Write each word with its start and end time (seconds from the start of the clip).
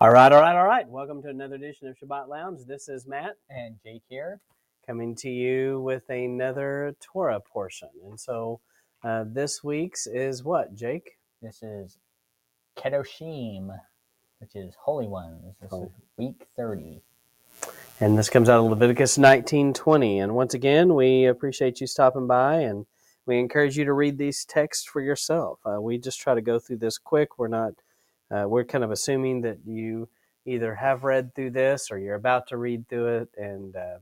All 0.00 0.10
right, 0.10 0.32
all 0.32 0.40
right, 0.40 0.56
all 0.56 0.64
right. 0.66 0.88
Welcome 0.88 1.20
to 1.22 1.28
another 1.28 1.56
edition 1.56 1.86
of 1.88 1.98
Sabbath 1.98 2.28
Lounge. 2.28 2.60
This 2.66 2.88
is 2.88 3.06
Matt 3.06 3.36
And 3.50 3.76
Jake 3.84 4.02
here. 4.08 4.40
coming 4.86 5.14
to 5.16 5.28
you 5.28 5.80
with 5.82 6.08
another 6.08 6.96
Torah 7.00 7.38
portion. 7.40 7.90
And 8.06 8.18
so 8.18 8.60
uh, 9.04 9.24
this 9.26 9.62
week's 9.62 10.06
is 10.06 10.42
what, 10.42 10.74
Jake? 10.74 11.18
This 11.42 11.62
is 11.62 11.98
Kedoshim, 12.78 13.78
which 14.40 14.56
is 14.56 14.74
Holy 14.82 15.06
Ones. 15.06 15.54
This 15.60 15.70
Oh. 15.72 15.84
is 15.84 15.90
week 16.16 16.46
30. 16.56 17.02
And 18.00 18.16
this 18.18 18.30
comes 18.30 18.48
out 18.48 18.64
of 18.64 18.70
Leviticus 18.70 19.18
19:20. 19.18 20.18
And 20.22 20.34
once 20.34 20.54
again, 20.54 20.94
we 20.94 21.26
appreciate 21.26 21.78
you 21.80 21.86
stopping 21.86 22.26
by 22.26 22.60
and 22.60 22.86
we 23.26 23.38
encourage 23.38 23.76
you 23.76 23.84
to 23.84 23.92
read 23.92 24.16
these 24.16 24.46
texts 24.46 24.86
for 24.86 25.02
yourself. 25.02 25.60
Uh, 25.66 25.80
we 25.80 25.98
just 25.98 26.18
try 26.20 26.34
to 26.34 26.40
go 26.40 26.58
through 26.58 26.78
this 26.78 26.96
quick. 26.96 27.38
We're 27.38 27.48
not 27.48 27.74
uh, 28.30 28.44
we're 28.48 28.64
kind 28.64 28.84
of 28.84 28.90
assuming 28.90 29.40
that 29.42 29.58
you 29.66 30.08
either 30.46 30.74
have 30.74 31.04
read 31.04 31.34
through 31.34 31.50
this 31.50 31.90
or 31.90 31.98
you're 31.98 32.14
about 32.14 32.46
to 32.48 32.56
read 32.56 32.88
through 32.88 33.06
it 33.18 33.28
and 33.36 33.76
uh, 33.76 33.98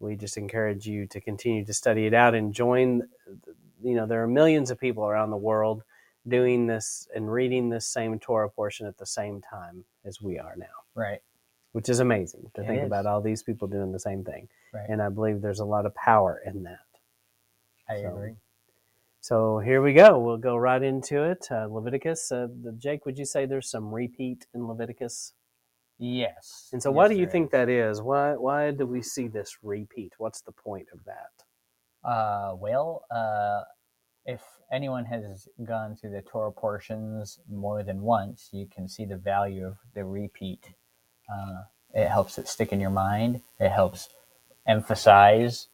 we 0.00 0.16
just 0.16 0.36
encourage 0.36 0.86
you 0.86 1.06
to 1.06 1.20
continue 1.20 1.64
to 1.64 1.74
study 1.74 2.06
it 2.06 2.14
out 2.14 2.34
and 2.34 2.54
join 2.54 3.02
you 3.82 3.94
know 3.94 4.06
there 4.06 4.22
are 4.22 4.28
millions 4.28 4.70
of 4.70 4.78
people 4.78 5.04
around 5.04 5.30
the 5.30 5.36
world 5.36 5.82
doing 6.26 6.66
this 6.66 7.06
and 7.14 7.30
reading 7.30 7.68
this 7.68 7.86
same 7.86 8.18
Torah 8.18 8.48
portion 8.48 8.86
at 8.86 8.96
the 8.96 9.06
same 9.06 9.42
time 9.42 9.84
as 10.04 10.22
we 10.22 10.38
are 10.38 10.54
now 10.56 10.66
Right. 10.94 11.20
which 11.72 11.88
is 11.90 12.00
amazing 12.00 12.50
to 12.54 12.62
It 12.62 12.66
think 12.66 12.80
is. 12.82 12.86
about 12.86 13.04
all 13.06 13.20
these 13.20 13.42
people 13.42 13.68
doing 13.68 13.92
the 13.92 14.00
same 14.00 14.24
thing. 14.24 14.48
Right. 14.72 14.86
And 14.88 15.02
I 15.02 15.08
believe 15.10 15.40
there's 15.42 15.60
a 15.60 15.64
lot 15.66 15.84
of 15.86 15.94
power 15.94 16.40
in 16.46 16.62
that. 16.62 16.78
I 17.88 18.00
So- 18.00 18.08
agree. 18.16 18.36
So 19.24 19.58
here 19.58 19.80
we 19.80 19.94
go. 19.94 20.18
We'll 20.18 20.36
go 20.36 20.54
right 20.54 20.82
into 20.82 21.24
it. 21.24 21.48
Uh, 21.50 21.66
Leviticus. 21.70 22.30
Uh, 22.30 22.48
the, 22.62 22.72
Jake, 22.72 23.06
would 23.06 23.16
you 23.18 23.24
say 23.24 23.46
there's 23.46 23.70
some 23.70 23.90
repeat 23.94 24.46
in 24.54 24.66
Leviticus? 24.68 25.32
Yes. 25.98 26.74
And 26.74 26.82
so, 26.82 26.90
why 26.92 27.06
Yes, 27.06 27.08
do 27.08 27.14
you 27.16 27.26
think 27.26 27.50
is. 27.50 27.52
that 27.52 27.70
is? 27.70 28.02
Why 28.02 28.34
why 28.34 28.72
do 28.72 28.86
we 28.86 29.02
see 29.02 29.28
this 29.28 29.58
repeat? 29.62 30.12
What's 30.18 30.42
the 30.42 30.52
point 30.52 30.88
of 30.92 31.00
that? 31.06 31.56
Uh, 32.08 32.54
well, 32.56 33.06
uh, 33.10 33.62
if 34.26 34.42
anyone 34.72 35.06
has 35.06 35.48
gone 35.64 35.96
through 35.96 36.10
the 36.12 36.22
Torah 36.22 36.52
portions 36.52 37.40
more 37.50 37.82
than 37.82 38.02
once, 38.02 38.50
you 38.52 38.66
can 38.66 38.88
see 38.88 39.06
the 39.06 39.16
value 39.16 39.66
of 39.66 39.78
the 39.94 40.04
repeat. 40.04 40.74
Uh, 41.32 41.62
it 41.94 42.08
helps 42.08 42.38
it 42.38 42.48
stick 42.48 42.72
in 42.72 42.80
your 42.80 42.90
mind. 42.90 43.42
It 43.60 43.70
helps 43.70 44.10
emphasize 44.66 45.68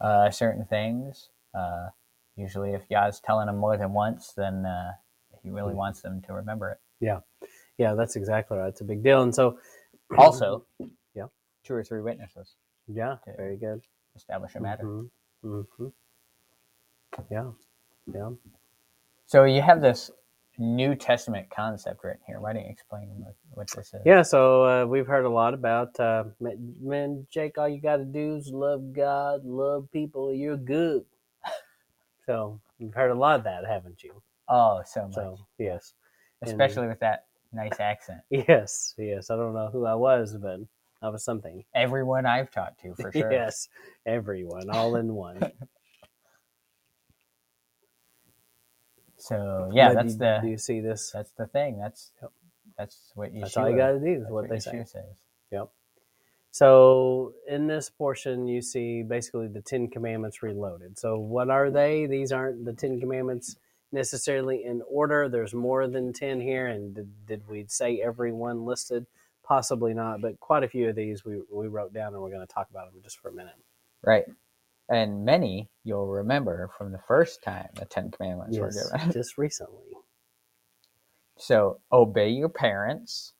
uh, 0.00 0.30
certain 0.30 0.64
things. 0.66 1.30
Uh, 1.54 1.90
usually, 2.36 2.72
if 2.72 2.82
Yah's 2.90 3.20
telling 3.20 3.46
them 3.46 3.58
more 3.58 3.76
than 3.76 3.92
once, 3.92 4.32
then 4.36 4.66
uh, 4.66 4.92
he 5.42 5.50
really 5.50 5.72
Hmm. 5.72 5.78
wants 5.78 6.02
them 6.02 6.22
to 6.22 6.32
remember 6.34 6.70
it. 6.70 6.78
Yeah, 7.00 7.20
yeah, 7.78 7.94
that's 7.94 8.16
exactly 8.16 8.58
right. 8.58 8.68
It's 8.68 8.80
a 8.82 8.84
big 8.84 9.02
deal. 9.02 9.22
And 9.22 9.34
so, 9.34 9.58
Also, 10.18 10.66
Yeah. 11.14 11.26
two 11.64 11.74
or 11.74 11.84
three 11.84 12.00
witnesses 12.02 12.56
yeah, 12.88 13.16
very 13.36 13.56
good. 13.56 13.82
establish 14.16 14.54
a 14.54 14.60
matter. 14.60 14.84
hmm 14.84 15.06
hmm 15.42 15.88
Yeah, 17.30 17.50
yeah. 18.12 18.30
So 19.26 19.44
you 19.44 19.62
have 19.62 19.80
this 19.80 20.10
New 20.58 20.94
Testament 20.94 21.48
concept 21.50 22.04
written 22.04 22.22
here. 22.26 22.40
Why 22.40 22.52
don't 22.52 22.64
you 22.64 22.70
explain 22.70 23.08
what, 23.18 23.34
what 23.50 23.70
this 23.70 23.92
is? 23.94 24.02
Yeah, 24.04 24.22
so 24.22 24.64
uh, 24.64 24.86
we've 24.86 25.06
heard 25.06 25.24
a 25.24 25.30
lot 25.30 25.54
about 25.54 25.98
uh, 26.00 26.24
man, 26.80 27.26
Jake. 27.30 27.58
All 27.58 27.68
you 27.68 27.80
got 27.80 27.96
to 27.98 28.04
do 28.04 28.36
is 28.36 28.50
love 28.52 28.92
God, 28.92 29.44
love 29.44 29.88
people. 29.92 30.32
You're 30.32 30.56
good. 30.56 31.04
So 32.26 32.60
you've 32.78 32.94
heard 32.94 33.10
a 33.10 33.14
lot 33.14 33.38
of 33.38 33.44
that, 33.44 33.64
haven't 33.64 34.02
you? 34.02 34.20
Oh, 34.48 34.82
so 34.84 35.04
much. 35.06 35.14
So 35.14 35.38
yes, 35.58 35.94
and- 36.42 36.50
Especially 36.50 36.88
with 36.88 37.00
that 37.00 37.26
nice 37.52 37.78
accent. 37.80 38.20
yes, 38.30 38.94
yes. 38.98 39.30
I 39.30 39.36
don't 39.36 39.54
know 39.54 39.68
who 39.72 39.86
I 39.86 39.94
was, 39.94 40.36
but 40.36 40.60
I 41.02 41.08
was 41.08 41.24
something. 41.24 41.64
Everyone 41.74 42.26
I've 42.26 42.50
talked 42.50 42.80
to, 42.82 42.94
for 42.94 43.12
sure. 43.12 43.32
Yes, 43.32 43.68
everyone, 44.04 44.70
all 44.70 44.96
in 44.96 45.14
one. 45.14 45.40
So 49.18 49.70
yeah, 49.72 49.92
that's 49.94 50.16
the 50.16 50.38
Do 50.42 50.48
you 50.48 50.58
see 50.58 50.80
this? 50.80 51.10
that's 51.10 51.32
the 51.32 51.46
thing. 51.46 51.78
That's 51.78 52.12
Yep. 52.22 52.30
that's 52.76 53.12
what 53.14 53.32
you. 53.32 53.40
That's 53.40 53.56
all 53.56 53.68
you 53.68 53.76
got 53.76 53.92
to 53.92 53.98
do. 53.98 54.22
Is 54.22 54.28
what 54.30 54.48
they 54.48 54.58
say. 54.60 54.84
says. 54.84 55.04
So 56.56 57.34
in 57.46 57.66
this 57.66 57.90
portion, 57.90 58.48
you 58.48 58.62
see 58.62 59.02
basically 59.02 59.46
the 59.46 59.60
Ten 59.60 59.88
Commandments 59.88 60.42
reloaded. 60.42 60.98
So 60.98 61.18
what 61.18 61.50
are 61.50 61.70
they? 61.70 62.06
These 62.06 62.32
aren't 62.32 62.64
the 62.64 62.72
Ten 62.72 62.98
Commandments 62.98 63.56
necessarily 63.92 64.64
in 64.64 64.80
order. 64.88 65.28
There's 65.28 65.52
more 65.52 65.86
than 65.86 66.14
ten 66.14 66.40
here, 66.40 66.66
and 66.66 66.94
did, 66.94 67.26
did 67.26 67.46
we 67.46 67.66
say 67.68 68.00
every 68.00 68.32
one 68.32 68.64
listed? 68.64 69.04
Possibly 69.44 69.92
not, 69.92 70.22
but 70.22 70.40
quite 70.40 70.64
a 70.64 70.68
few 70.68 70.88
of 70.88 70.96
these 70.96 71.26
we, 71.26 71.42
we 71.52 71.68
wrote 71.68 71.92
down, 71.92 72.14
and 72.14 72.22
we're 72.22 72.30
going 72.30 72.46
to 72.46 72.50
talk 72.54 72.70
about 72.70 72.90
them 72.90 73.02
just 73.02 73.20
for 73.20 73.28
a 73.28 73.34
minute. 73.34 73.52
Right. 74.02 74.24
And 74.88 75.26
many 75.26 75.68
you'll 75.84 76.08
remember 76.08 76.70
from 76.78 76.90
the 76.90 77.00
first 77.06 77.42
time 77.42 77.68
the 77.74 77.84
Ten 77.84 78.10
Commandments 78.10 78.56
were 78.56 78.72
given. 78.72 79.12
just 79.12 79.36
recently. 79.36 79.92
So 81.36 81.80
obey 81.92 82.30
your 82.30 82.48
parents. 82.48 83.34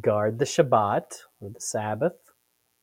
Guard 0.00 0.38
the 0.38 0.44
Shabbat 0.44 1.14
or 1.40 1.50
the 1.50 1.60
Sabbath. 1.60 2.14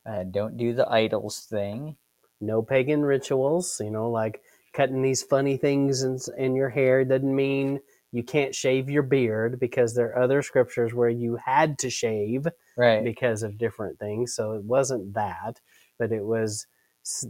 Uh, 0.06 0.24
don't 0.24 0.56
do 0.56 0.72
the 0.74 0.88
idols 0.90 1.40
thing. 1.50 1.96
no 2.40 2.62
pagan 2.62 3.02
rituals 3.04 3.80
you 3.84 3.90
know 3.90 4.10
like 4.10 4.40
cutting 4.72 5.02
these 5.02 5.22
funny 5.22 5.56
things 5.56 6.02
in, 6.02 6.18
in 6.38 6.54
your 6.56 6.68
hair 6.70 7.04
doesn't 7.04 7.34
mean 7.34 7.80
you 8.12 8.22
can't 8.22 8.54
shave 8.54 8.90
your 8.90 9.02
beard 9.02 9.58
because 9.60 9.94
there 9.94 10.08
are 10.08 10.22
other 10.24 10.42
scriptures 10.42 10.94
where 10.94 11.08
you 11.10 11.36
had 11.44 11.78
to 11.78 11.90
shave 11.90 12.46
Right. 12.76 13.02
because 13.04 13.42
of 13.42 13.58
different 13.58 13.98
things 13.98 14.34
so 14.34 14.52
it 14.52 14.64
wasn't 14.64 15.14
that 15.14 15.60
but 15.98 16.12
it 16.12 16.24
was 16.24 16.66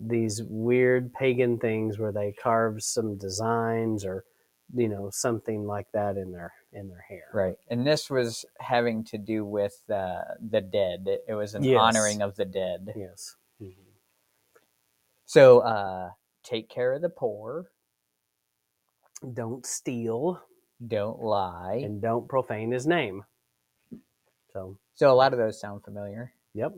these 0.01 0.43
weird 0.45 1.13
pagan 1.15 1.59
things 1.59 1.99
where 1.99 2.13
they 2.13 2.33
carved 2.33 2.83
some 2.83 3.17
designs 3.19 4.05
or 4.05 4.25
you 4.75 4.89
know 4.89 5.11
something 5.11 5.65
like 5.67 5.87
that 5.93 6.17
in 6.17 6.33
their 6.33 6.53
in 6.73 6.89
their 6.89 7.05
hair 7.09 7.25
Right. 7.33 7.57
And 7.71 7.87
this 7.87 8.09
was 8.11 8.45
having 8.59 9.05
to 9.05 9.19
do 9.19 9.45
with 9.45 9.81
uh, 9.91 10.23
the 10.41 10.61
dead. 10.61 11.05
It, 11.07 11.25
it 11.29 11.35
was 11.35 11.55
an 11.55 11.63
Yes. 11.65 11.79
honoring 11.81 12.23
of 12.23 12.37
the 12.37 12.45
dead. 12.45 12.93
yes 12.97 13.37
Mhm. 13.63 13.75
So 15.25 15.61
uh, 15.61 16.11
take 16.43 16.69
care 16.69 16.93
of 16.93 17.03
the 17.03 17.09
poor. 17.09 17.71
don't 19.33 19.65
steal 19.67 20.41
Don't 20.87 21.21
lie. 21.21 21.81
and 21.85 22.01
don't 22.03 22.29
profane 22.29 22.71
his 22.73 22.87
name 22.87 23.25
so 24.53 24.79
so 24.95 25.11
a 25.13 25.15
lot 25.15 25.33
of 25.33 25.39
those 25.39 25.61
sound 25.61 25.85
familiar. 25.85 26.33
Yep. 26.55 26.73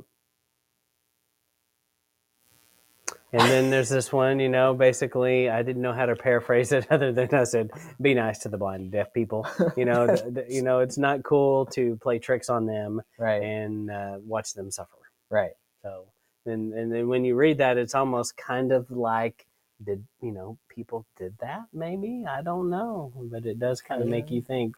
And 3.33 3.43
then 3.43 3.71
there's 3.71 3.91
this 3.91 4.13
one, 4.13 4.41
you 4.41 4.49
know, 4.49 4.73
basically, 4.75 5.51
I 5.51 5.63
didn't 5.63 5.83
know 5.83 5.93
how 5.93 6.07
to 6.07 6.17
paraphrase 6.17 6.73
it 6.73 6.87
other 6.91 7.13
than 7.13 7.35
I 7.35 7.45
said, 7.45 7.71
be 8.01 8.15
nice 8.15 8.39
to 8.41 8.49
the 8.49 8.57
blind 8.57 8.83
and 8.85 8.93
deaf 8.93 9.13
people. 9.13 9.47
You 9.77 9.85
know, 9.85 10.07
th- 10.07 10.35
th- 10.35 10.47
you 10.49 10.63
know, 10.63 10.81
it's 10.81 10.97
not 10.97 11.23
cool 11.25 11.67
to 11.67 11.97
play 11.97 12.19
tricks 12.19 12.49
on 12.49 12.65
them 12.67 13.03
Right. 13.19 13.43
and 13.43 13.91
uh, 13.91 14.17
watch 14.25 14.55
them 14.55 14.71
suffer. 14.71 14.97
right. 15.31 15.53
So, 15.83 16.07
and, 16.47 16.73
and 16.73 16.91
then 16.93 17.09
when 17.09 17.25
you 17.25 17.35
read 17.37 17.59
that, 17.59 17.77
it's 17.77 17.95
almost 17.95 18.37
kind 18.37 18.73
of 18.73 18.91
like, 18.91 19.47
did, 19.85 20.03
you 20.23 20.33
know, 20.33 20.59
people 20.69 21.05
did 21.17 21.37
that 21.41 21.65
maybe? 21.75 22.25
I 22.29 22.41
don't 22.43 22.71
know. 22.71 23.13
But 23.31 23.45
it 23.47 23.59
does 23.59 23.81
kind 23.83 24.03
of 24.03 24.09
make 24.09 24.31
you 24.31 24.41
think 24.41 24.77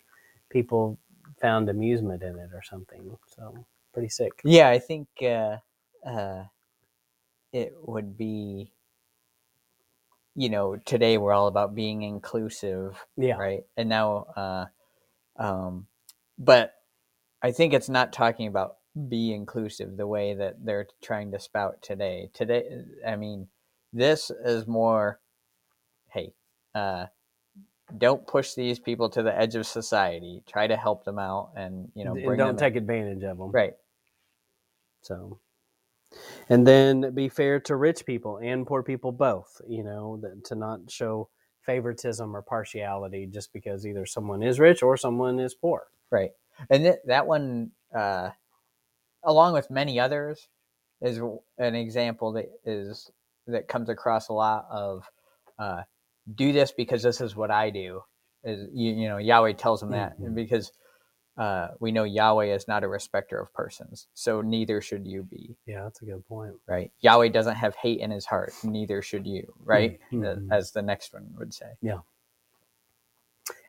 people 0.51 0.99
found 1.41 1.69
amusement 1.71 2.23
in 2.23 2.37
it 2.39 2.51
or 2.53 2.63
something. 2.63 3.17
So, 3.29 3.65
pretty 3.95 4.09
sick. 4.09 4.33
Yeah, 4.45 4.69
I 4.69 4.79
think 4.81 5.07
uh, 5.23 5.57
uh, 6.05 6.45
it 7.53 7.75
would 7.81 8.17
be. 8.17 8.73
You 10.37 10.49
know, 10.49 10.77
today 10.77 11.19
we're 11.19 11.33
all 11.33 11.49
about 11.49 11.75
being 11.75 12.03
inclusive, 12.03 13.05
Yeah. 13.17 13.37
right? 13.37 13.65
And 13.77 13.89
now, 13.89 14.27
uh, 14.37 14.65
um, 15.37 15.87
but 16.39 16.75
I 17.43 17.51
think 17.53 17.75
it's 17.75 17.89
not 17.89 18.13
talking 18.13 18.47
about 18.47 18.77
be 19.09 19.33
inclusive 19.33 19.97
the 19.97 20.07
way 20.07 20.35
that 20.35 20.65
they're 20.65 20.87
trying 21.03 21.33
to 21.33 21.41
spout 21.41 21.83
today. 21.83 22.31
Today, 22.33 22.85
I 23.07 23.17
mean, 23.17 23.49
this 23.93 24.31
is 24.31 24.67
more, 24.67 25.21
hey, 26.11 26.33
uh, 26.75 27.07
don't 27.97 28.25
push 28.27 28.55
these 28.55 28.79
people 28.79 29.11
to 29.11 29.23
the 29.23 29.37
edge 29.37 29.57
of 29.57 29.67
society. 29.67 30.43
Try 30.47 30.69
to 30.69 30.77
help 30.77 31.05
them 31.05 31.19
out, 31.19 31.51
and 31.57 31.91
you 31.95 32.05
know, 32.05 32.15
and 32.15 32.39
don't 32.39 32.59
take 32.59 32.77
advantage 32.77 33.25
of 33.25 33.37
them. 33.39 33.51
right. 33.51 33.75
So, 35.03 35.41
and 36.51 36.67
then 36.67 37.15
be 37.15 37.31
fair 37.31 37.61
to 37.61 37.77
rich 37.77 38.07
people 38.07 38.39
and 38.43 38.67
poor 38.67 38.83
people 38.85 39.13
both. 39.13 39.61
You 39.69 39.85
know, 39.85 40.19
that, 40.23 40.45
to 40.47 40.57
not 40.57 40.91
show 40.91 41.31
favoritism 41.67 42.37
or 42.37 42.43
partiality 42.43 43.27
just 43.27 43.53
because 43.55 43.87
either 43.87 44.07
someone 44.07 44.43
is 44.43 44.61
rich 44.61 44.83
or 44.83 44.97
someone 44.99 45.41
is 45.41 45.55
poor. 45.55 45.85
Right. 46.11 46.33
And 46.71 46.85
th- 46.85 46.99
that 47.07 47.27
one, 47.27 47.73
uh, 47.97 48.31
along 49.25 49.55
with 49.55 49.71
many 49.71 50.01
others, 50.01 50.49
is 51.03 51.21
an 51.59 51.75
example 51.77 52.33
that 52.33 52.47
is 52.67 53.11
that 53.49 53.69
comes 53.69 53.89
across 53.89 54.29
a 54.29 54.35
lot 54.35 54.67
of 54.71 55.05
uh, 55.59 55.83
do 56.35 56.53
this 56.53 56.73
because 56.73 57.03
this 57.03 57.21
is 57.21 57.37
what 57.37 57.51
I 57.51 57.71
do. 57.71 58.03
Is 58.45 58.69
you, 58.75 58.93
you 58.95 59.09
know 59.09 59.19
Yahweh 59.19 59.55
tells 59.55 59.81
them 59.81 59.91
that 59.93 60.19
Mhm. 60.21 60.35
because 60.35 60.73
uh, 61.41 61.69
we 61.81 61.91
know 61.91 62.05
Yahweh 62.05 62.55
is 62.55 62.69
not 62.69 62.85
a 62.85 62.89
respecter 62.89 63.41
of 63.41 63.51
persons, 63.55 64.09
so 64.13 64.43
neither 64.43 64.83
should 64.83 65.07
you 65.07 65.23
be. 65.23 65.57
Yeah, 65.65 65.85
that's 65.85 66.03
a 66.03 66.05
good 66.05 66.27
point. 66.29 66.53
Right? 66.69 66.93
Yahweh 67.01 67.29
doesn't 67.29 67.57
have 67.57 67.75
hate 67.77 68.01
in 68.01 68.11
his 68.11 68.27
heart, 68.27 68.53
neither 68.63 69.01
should 69.01 69.27
you. 69.27 69.55
Right? 69.65 69.99
Mhm. 70.13 70.49
As 70.53 70.73
the 70.73 70.83
next 70.83 71.15
one 71.15 71.33
would 71.39 71.55
say. 71.55 71.73
Yeah. 71.81 72.01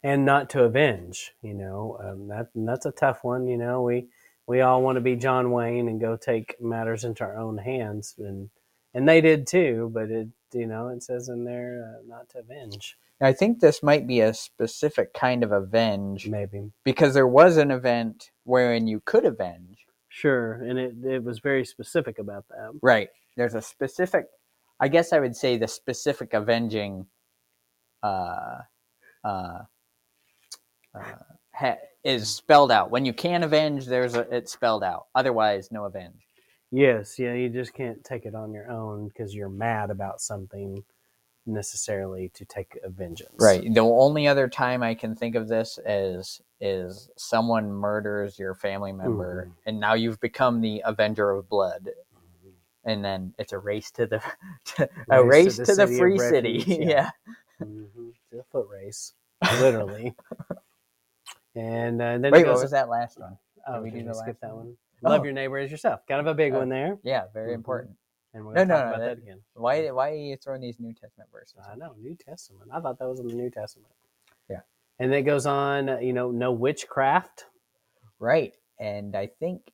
And 0.04 0.26
not 0.26 0.50
to 0.50 0.64
avenge. 0.64 1.34
You 1.42 1.54
know, 1.54 1.98
um, 2.04 2.28
that 2.28 2.50
that's 2.54 2.86
a 2.86 2.92
tough 2.92 3.24
one. 3.24 3.48
You 3.48 3.56
know, 3.58 3.82
we 3.84 4.10
we 4.48 4.60
all 4.60 4.82
want 4.82 4.98
to 4.98 5.02
be 5.02 5.16
John 5.16 5.52
Wayne 5.52 5.88
and 5.88 6.02
go 6.02 6.18
take 6.18 6.60
matters 6.60 7.06
into 7.06 7.24
our 7.24 7.38
own 7.38 7.58
hands, 7.58 8.16
and 8.18 8.50
and 8.94 9.08
they 9.08 9.22
did 9.22 9.48
too. 9.48 9.90
But 9.94 10.12
it, 10.12 10.28
you 10.54 10.68
know, 10.68 10.88
it 10.90 11.04
says 11.04 11.30
in 11.30 11.44
there 11.46 11.98
uh, 12.00 12.02
not 12.08 12.30
to 12.30 12.40
avenge. 12.40 12.98
I 13.22 13.34
think 13.34 13.60
this 13.60 13.84
might 13.84 14.08
be 14.08 14.22
a 14.22 14.34
specific 14.34 15.14
kind 15.14 15.44
of 15.44 15.52
avenge 15.52 16.28
Maybe 16.28 16.72
because 16.84 17.14
there 17.14 17.28
was 17.28 17.58
an 17.58 17.70
event 17.70 18.32
wherein 18.46 18.88
you 18.88 19.02
could 19.06 19.26
avenge. 19.26 19.86
sure, 20.10 20.54
and 20.54 20.80
it 20.80 20.96
it 21.06 21.24
was 21.24 21.40
very 21.40 21.64
specific 21.66 22.18
about 22.20 22.48
that. 22.50 22.72
Right. 22.82 23.10
There's 23.38 23.54
a 23.56 23.62
specific, 23.62 24.26
I 24.80 24.88
guess 24.88 25.14
I 25.14 25.20
would 25.20 25.36
say 25.36 25.58
the 25.58 25.68
specific 25.68 26.34
avenging 26.34 27.06
uh, 28.04 28.62
uh, 29.24 29.60
uh, 30.96 31.02
ha- 31.54 31.78
is 32.04 32.28
spelled 32.28 32.72
out. 32.72 32.92
When 32.92 33.06
you 33.06 33.14
can 33.14 33.44
avenge, 33.44 33.86
there's 33.86 34.16
a, 34.16 34.22
it's 34.36 34.52
spelled 34.52 34.84
out. 34.84 35.06
Otherwise, 35.16 35.72
no 35.72 35.86
avenge. 35.86 36.26
Yes, 36.72 37.20
yeah, 37.20 37.34
you 37.34 37.50
just 37.50 37.74
can't 37.74 38.04
take 38.04 38.26
it 38.26 38.36
on 38.36 38.54
your 38.54 38.70
own 38.72 39.10
because 39.10 39.36
you're 39.36 39.50
mad 39.50 39.90
about 39.92 40.22
something 40.22 40.84
necessarily 41.46 42.30
to 42.36 42.46
take 42.46 42.78
a 42.84 42.90
vengeance. 42.90 43.42
Right. 43.42 43.74
The 43.74 43.82
only 43.82 44.28
other 44.28 44.48
time 44.50 44.84
I 44.84 44.96
can 44.96 45.16
think 45.16 45.36
of 45.36 45.48
this 45.50 45.80
is 45.86 46.42
is 46.62 47.10
someone 47.18 47.72
murders 47.72 48.40
your 48.40 48.56
family 48.56 48.94
member, 48.94 49.50
Mhm. 49.50 49.56
and 49.66 49.80
now 49.80 49.94
you've 49.96 50.20
become 50.22 50.62
the 50.62 50.82
avenger 50.86 51.32
of 51.32 51.50
blood. 51.50 51.92
And 52.86 53.04
then 53.06 53.36
it's 53.40 53.54
a 53.54 53.60
race 53.60 53.92
to 53.92 54.08
the 54.08 54.24
a 55.12 55.24
race 55.24 55.46
to 55.46 55.54
the, 55.54 55.66
city 55.66 56.02
of 56.02 56.14
free 56.14 56.18
city. 56.20 56.64
refuge, 56.64 56.68
yeah. 56.80 57.12
hmm 57.60 58.10
It's 58.32 58.42
a 58.42 58.44
foot 58.52 58.68
race, 58.70 59.14
literally. 59.50 60.16
and 61.56 62.02
uh, 62.02 62.18
then 62.20 62.34
Wait, 62.34 62.42
it 62.42 62.46
goes, 62.46 62.56
what 62.56 62.62
was 62.64 62.72
that 62.72 62.90
last 62.90 63.20
one? 63.20 63.38
Oh, 63.68 63.76
Did 63.76 63.84
we 63.84 63.92
do 63.92 64.04
the 64.04 64.14
skip 64.14 64.38
that 64.42 64.56
one? 64.56 64.78
One? 65.02 65.12
Love 65.12 65.22
Oh. 65.22 65.24
your 65.26 65.34
neighbor 65.34 65.58
as 65.58 65.70
yourself. 65.72 66.06
Kind 66.08 66.20
of 66.22 66.28
a 66.28 66.34
big 66.34 66.54
Oh. 66.54 66.60
one 66.60 66.70
there. 66.70 66.98
Yeah, 67.04 67.28
very 67.34 67.52
Mhm. 67.52 67.56
important. 67.56 67.98
And 68.34 68.46
we're 68.46 68.54
No, 68.54 68.64
no, 68.64 68.76
talk 68.76 68.84
no, 68.86 68.90
about 68.90 69.00
that, 69.00 69.06
that- 69.18 69.22
again. 69.24 69.44
Why 69.54 69.92
why 69.92 70.12
are 70.12 70.16
you 70.16 70.38
throwing 70.38 70.62
these 70.62 70.80
New 70.80 70.94
Testament 70.94 71.30
verses? 71.32 71.60
I 71.68 71.76
know, 71.76 71.94
New 71.98 72.16
Testament. 72.16 72.70
I 72.74 72.80
thought 72.80 72.98
that 73.00 73.08
was 73.10 73.20
in 73.20 73.28
the 73.28 73.34
New 73.34 73.50
Testament. 73.50 73.94
Yeah. 74.50 74.62
And 75.00 75.14
it 75.14 75.24
goes 75.24 75.46
on, 75.46 75.90
uh, 75.90 75.98
you 76.00 76.14
know, 76.14 76.32
no 76.32 76.52
witchcraft. 76.52 77.48
Right. 78.20 78.56
And 78.80 79.16
I 79.16 79.28
think 79.28 79.74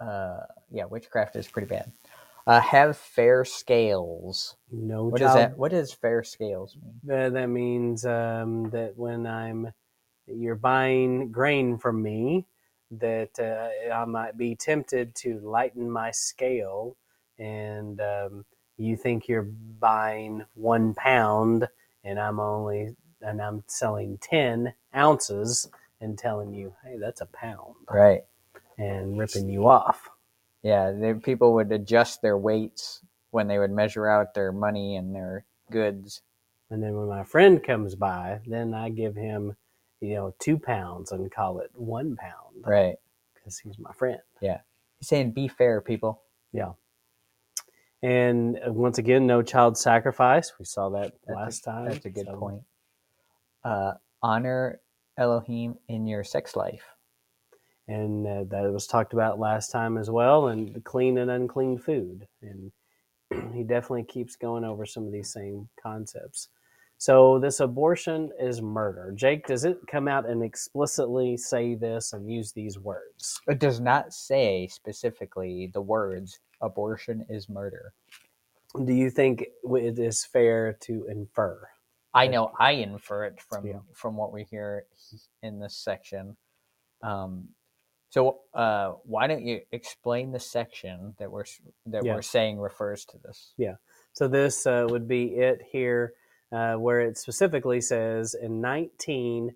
uh 0.00 0.46
yeah, 0.70 0.86
witchcraft 0.86 1.36
is 1.36 1.46
pretty 1.46 1.68
bad. 1.68 1.92
Uh 2.46 2.60
have 2.60 2.96
fair 2.96 3.44
scales. 3.44 4.56
No 4.72 5.04
What 5.04 5.20
is 5.20 5.26
child. 5.26 5.38
that? 5.38 5.58
What 5.58 5.70
does 5.70 5.92
fair 5.92 6.24
scales 6.24 6.76
mean? 6.76 6.98
That, 7.04 7.32
that 7.34 7.46
means 7.48 8.04
um, 8.06 8.70
that 8.70 8.96
when 8.96 9.26
I'm, 9.26 9.72
you're 10.26 10.54
buying 10.56 11.30
grain 11.30 11.76
from 11.76 12.02
me, 12.02 12.46
that 12.90 13.38
uh, 13.38 13.92
I 13.92 14.04
might 14.04 14.36
be 14.36 14.54
tempted 14.54 15.14
to 15.16 15.38
lighten 15.40 15.90
my 15.90 16.10
scale, 16.10 16.96
and 17.38 18.00
um, 18.00 18.44
you 18.76 18.96
think 18.96 19.28
you're 19.28 19.48
buying 19.78 20.44
one 20.54 20.94
pound, 20.94 21.68
and 22.04 22.18
I'm 22.18 22.40
only, 22.40 22.96
and 23.20 23.40
I'm 23.40 23.62
selling 23.66 24.18
ten 24.18 24.74
ounces, 24.94 25.68
and 26.00 26.18
telling 26.18 26.54
you, 26.54 26.74
hey, 26.82 26.96
that's 26.98 27.20
a 27.20 27.26
pound, 27.26 27.74
Right. 27.88 28.22
and 28.78 29.18
ripping 29.18 29.48
you 29.48 29.68
off. 29.68 30.08
Yeah, 30.62 30.92
they, 30.92 31.14
people 31.14 31.54
would 31.54 31.70
adjust 31.72 32.22
their 32.22 32.36
weights 32.36 33.02
when 33.30 33.48
they 33.48 33.58
would 33.58 33.70
measure 33.70 34.08
out 34.08 34.34
their 34.34 34.52
money 34.52 34.96
and 34.96 35.14
their 35.14 35.44
goods. 35.70 36.22
And 36.70 36.82
then 36.82 36.96
when 36.96 37.08
my 37.08 37.24
friend 37.24 37.62
comes 37.62 37.94
by, 37.94 38.40
then 38.46 38.74
I 38.74 38.88
give 38.90 39.14
him, 39.16 39.56
you 40.00 40.14
know, 40.14 40.34
two 40.38 40.58
pounds 40.58 41.12
and 41.12 41.30
call 41.30 41.58
it 41.60 41.70
one 41.74 42.16
pound. 42.16 42.64
Right. 42.64 42.96
because 43.34 43.58
he's 43.58 43.78
my 43.78 43.92
friend. 43.92 44.18
Yeah. 44.40 44.60
He's 44.98 45.08
saying 45.08 45.32
be 45.32 45.48
fair, 45.48 45.80
people. 45.80 46.22
Yeah. 46.52 46.72
And 48.02 48.58
uh, 48.66 48.72
once 48.72 48.98
again, 48.98 49.26
no 49.26 49.42
child 49.42 49.76
sacrifice. 49.76 50.52
We 50.58 50.64
saw 50.64 50.88
that 50.90 51.12
That's 51.26 51.28
a- 51.28 51.32
last 51.32 51.64
time. 51.64 51.88
That's 51.90 52.04
a 52.06 52.10
good 52.10 52.26
So- 52.26 52.36
point. 52.36 52.62
Uh, 53.62 53.92
honor 54.22 54.80
Elohim 55.18 55.74
in 55.88 56.06
your 56.06 56.24
sex 56.24 56.56
life. 56.56 56.84
And 57.88 58.26
uh, 58.26 58.44
that 58.48 58.72
was 58.72 58.86
talked 58.86 59.12
about 59.12 59.38
last 59.40 59.70
time 59.70 59.98
as 59.98 60.08
well. 60.08 60.48
And 60.48 60.72
the 60.72 60.80
clean 60.80 61.18
and 61.18 61.30
unclean 61.30 61.76
food. 61.78 62.26
And 62.40 62.72
he 63.54 63.64
definitely 63.64 64.04
keeps 64.04 64.36
going 64.36 64.64
over 64.64 64.86
some 64.86 65.04
of 65.06 65.12
these 65.12 65.30
same 65.32 65.68
concepts. 65.82 66.48
So 67.00 67.38
this 67.38 67.60
abortion 67.60 68.30
is 68.38 68.60
murder. 68.60 69.10
Jake, 69.16 69.46
does 69.46 69.64
it 69.64 69.78
come 69.90 70.06
out 70.06 70.28
and 70.28 70.42
explicitly 70.42 71.34
say 71.34 71.74
this 71.74 72.12
and 72.12 72.30
use 72.30 72.52
these 72.52 72.78
words? 72.78 73.40
It 73.48 73.58
does 73.58 73.80
not 73.80 74.12
say 74.12 74.68
specifically 74.70 75.70
the 75.72 75.80
words 75.80 76.40
abortion 76.60 77.24
is 77.30 77.48
murder. 77.48 77.94
Do 78.84 78.92
you 78.92 79.08
think 79.08 79.46
it 79.64 79.98
is 79.98 80.26
fair 80.26 80.74
to 80.82 81.06
infer? 81.08 81.66
I 82.12 82.26
know 82.26 82.52
I 82.58 82.72
infer 82.72 83.24
it 83.24 83.40
from 83.40 83.66
Yeah. 83.66 83.78
from 83.94 84.18
what 84.18 84.30
we 84.30 84.44
hear 84.44 84.84
in 85.42 85.58
this 85.58 85.78
section. 85.78 86.36
Um, 87.02 87.48
so 88.10 88.40
uh, 88.52 88.90
why 89.04 89.26
don't 89.26 89.46
you 89.46 89.62
explain 89.72 90.32
the 90.32 90.40
section 90.40 91.14
that 91.18 91.32
we're 91.32 91.46
that 91.86 92.04
Yeah. 92.04 92.16
we're 92.16 92.20
saying 92.22 92.58
refers 92.58 93.06
to 93.06 93.16
this? 93.16 93.54
Yeah. 93.56 93.76
So 94.12 94.28
this 94.28 94.66
uh, 94.66 94.86
would 94.90 95.08
be 95.08 95.36
it 95.36 95.62
here, 95.72 96.12
uh, 96.52 96.74
where 96.74 97.00
it 97.00 97.18
specifically 97.18 97.80
says 97.80 98.34
in 98.34 98.60
19, 98.60 99.54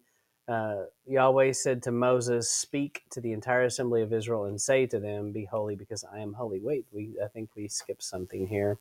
uh, 0.49 0.77
Yahweh 1.07 1.53
said 1.53 1.83
to 1.85 1.93
Moses, 1.93 2.51
"Speak 2.51 3.03
to 3.11 3.21
the 3.21 3.33
entire 3.33 3.65
assembly 3.65 4.03
of 4.03 4.13
Israel 4.13 4.45
and 4.45 4.61
say 4.61 4.87
to 4.87 5.01
them, 5.01 5.33
Be 5.33 5.45
holy, 5.47 5.75
because 5.77 6.05
I 6.05 6.21
am 6.21 6.35
holy." 6.35 6.61
Wait, 6.61 6.87
we 6.93 7.17
I 7.25 7.29
think 7.29 7.51
we 7.57 7.69
skipped 7.69 8.03
something 8.03 8.47
here. 8.47 8.79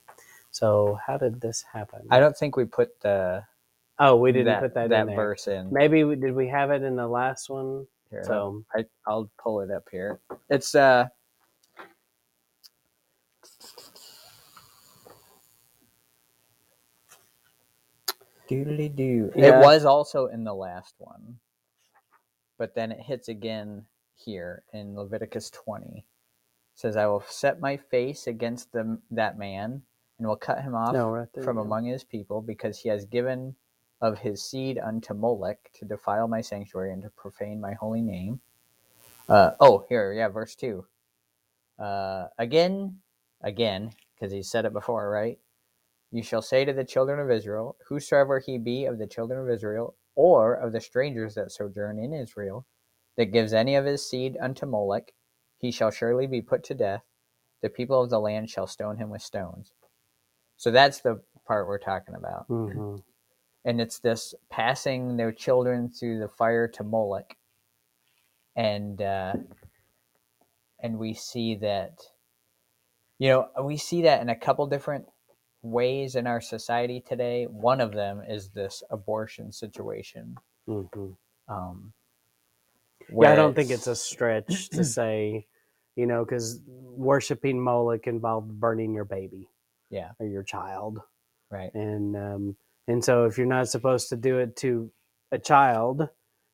So 0.52 1.00
how 1.06 1.18
did 1.18 1.42
this 1.42 1.64
happen? 1.74 2.02
I 2.12 2.20
don't 2.20 2.38
think 2.38 2.58
we 2.58 2.66
put 2.66 3.00
the 3.02 3.44
oh, 4.00 4.18
we 4.18 4.32
didn't 4.34 4.48
that, 4.48 4.62
put 4.62 4.74
that, 4.76 4.90
that 4.90 5.02
in 5.02 5.08
there. 5.08 5.16
verse 5.16 5.48
in. 5.48 5.72
Maybe 5.72 6.04
we, 6.04 6.16
did 6.18 6.36
we 6.36 6.50
have 6.50 6.72
it 6.72 6.84
in 6.84 6.96
the 6.98 7.08
last 7.08 7.50
one? 7.50 7.88
Here, 8.10 8.24
So 8.26 8.64
I, 8.76 8.86
I'll 9.08 9.32
pull 9.42 9.62
it 9.62 9.72
up 9.72 9.88
here. 9.92 10.20
It's 10.50 10.76
uh. 10.76 11.08
Doodly 18.54 18.96
doo. 18.96 19.32
Yeah. 19.36 19.60
It 19.60 19.64
was 19.64 19.86
also 19.86 20.28
in 20.28 20.44
the 20.44 20.54
last 20.54 20.96
one, 20.98 21.40
but 22.58 22.76
then 22.76 22.92
it 22.92 23.00
hits 23.00 23.28
again 23.28 23.86
here 24.16 24.64
in 24.74 24.96
Leviticus 24.96 25.50
20. 25.50 25.98
It 25.98 26.04
says, 26.76 26.96
"I 26.98 27.08
will 27.08 27.24
set 27.28 27.60
my 27.60 27.78
face 27.78 28.28
against 28.28 28.72
the, 28.72 29.00
that 29.12 29.38
man, 29.38 29.84
and 30.18 30.28
will 30.28 30.36
cut 30.36 30.62
him 30.62 30.76
off 30.76 30.94
no, 30.94 31.10
right 31.10 31.28
there. 31.34 31.44
from 31.44 31.58
yeah. 31.58 31.64
among 31.64 31.86
his 31.86 32.04
people, 32.04 32.42
because 32.42 32.80
he 32.80 32.90
has 32.90 33.06
given 33.06 33.56
of 34.02 34.20
his 34.20 34.44
seed 34.44 34.78
unto 34.78 35.14
Molech 35.14 35.72
to 35.74 35.86
defile 35.86 36.28
my 36.28 36.42
sanctuary 36.42 36.92
and 36.92 37.02
to 37.04 37.10
profane 37.12 37.62
my 37.62 37.74
holy 37.74 38.02
name. 38.02 38.42
Uh, 39.30 39.52
oh, 39.62 39.86
here, 39.88 40.12
yeah, 40.12 40.28
verse 40.28 40.56
2. 40.56 40.86
Uh, 41.80 42.28
again, 42.38 42.98
again, 43.42 43.92
because 44.14 44.34
he 44.34 44.44
said 44.44 44.66
it 44.66 44.74
before, 44.74 45.10
right? 45.10 45.40
You 46.14 46.24
shall 46.24 46.44
say 46.44 46.66
to 46.66 46.74
the 46.74 46.86
children 46.86 47.20
of 47.20 47.32
Israel, 47.32 47.78
Whosoever 47.90 48.40
he 48.40 48.60
be 48.60 48.86
of 48.86 49.00
the 49.00 49.08
children 49.08 49.42
of 49.42 49.50
Israel, 49.52 49.98
or 50.16 50.56
of 50.56 50.74
the 50.74 50.82
strangers 50.82 51.36
that 51.36 51.52
sojourn 51.52 52.00
in 52.00 52.14
Israel, 52.14 52.68
that 53.18 53.34
gives 53.34 53.54
any 53.54 53.76
of 53.76 53.86
his 53.86 54.10
seed 54.10 54.38
unto 54.42 54.68
Molech, 54.68 55.14
he 55.60 55.72
shall 55.72 55.92
surely 55.92 56.28
be 56.28 56.42
put 56.44 56.64
to 56.66 56.76
death. 56.76 57.04
The 57.64 57.70
people 57.70 58.04
of 58.04 58.12
the 58.12 58.22
land 58.22 58.50
shall 58.52 58.68
stone 58.68 58.98
him 58.98 59.12
with 59.12 59.24
stones. 59.24 59.74
So 60.58 60.72
that's 60.72 61.02
the 61.02 61.22
part 61.48 61.68
we're 61.68 61.80
talking 61.80 62.16
about 62.16 62.48
Mhm. 62.50 63.04
and 63.66 63.82
it's 63.82 64.00
this 64.00 64.36
passing 64.50 65.18
their 65.18 65.32
children 65.34 65.90
through 65.90 66.20
the 66.20 66.30
fire 66.30 66.68
to 66.70 66.84
Moloch, 66.84 67.36
and 68.56 69.02
uh, 69.02 69.36
and 70.82 71.00
we 71.00 71.14
see 71.16 71.56
that, 71.58 72.00
you 73.20 73.30
know, 73.30 73.50
we 73.64 73.78
see 73.78 74.04
that 74.04 74.22
in 74.22 74.30
a 74.30 74.36
couple 74.38 74.68
different 74.68 75.08
ways 75.64 76.16
in 76.16 76.28
our 76.28 76.42
society 76.42 77.00
today. 77.02 77.46
One 77.46 77.82
of 77.82 77.92
them 77.94 78.22
is 78.28 78.50
this 78.50 78.84
abortion 78.92 79.52
situation. 79.52 80.38
Mhm. 80.68 81.16
Um, 81.48 81.94
Yeah, 83.10 83.32
I 83.32 83.36
don't 83.36 83.54
think 83.56 83.70
it's 83.72 83.88
a 83.88 83.96
stretch 83.96 84.70
to 84.70 84.84
say, 84.84 85.48
you 85.96 86.06
know, 86.06 86.24
because 86.24 86.62
worshiping 86.68 87.60
Moloch 87.60 88.08
involved 88.08 88.60
burning 88.60 88.94
your 88.94 89.06
baby. 89.06 89.50
Yeah. 89.90 90.12
Or 90.20 90.26
your 90.28 90.44
child. 90.44 91.02
right. 91.50 91.74
And 91.74 92.16
um, 92.16 92.56
and 92.88 93.04
so 93.04 93.26
if 93.26 93.38
you're 93.38 93.48
not 93.48 93.70
supposed 93.70 94.10
to 94.10 94.16
do 94.18 94.40
it 94.40 94.56
to 94.58 94.92
a 95.32 95.38
child, 95.40 96.10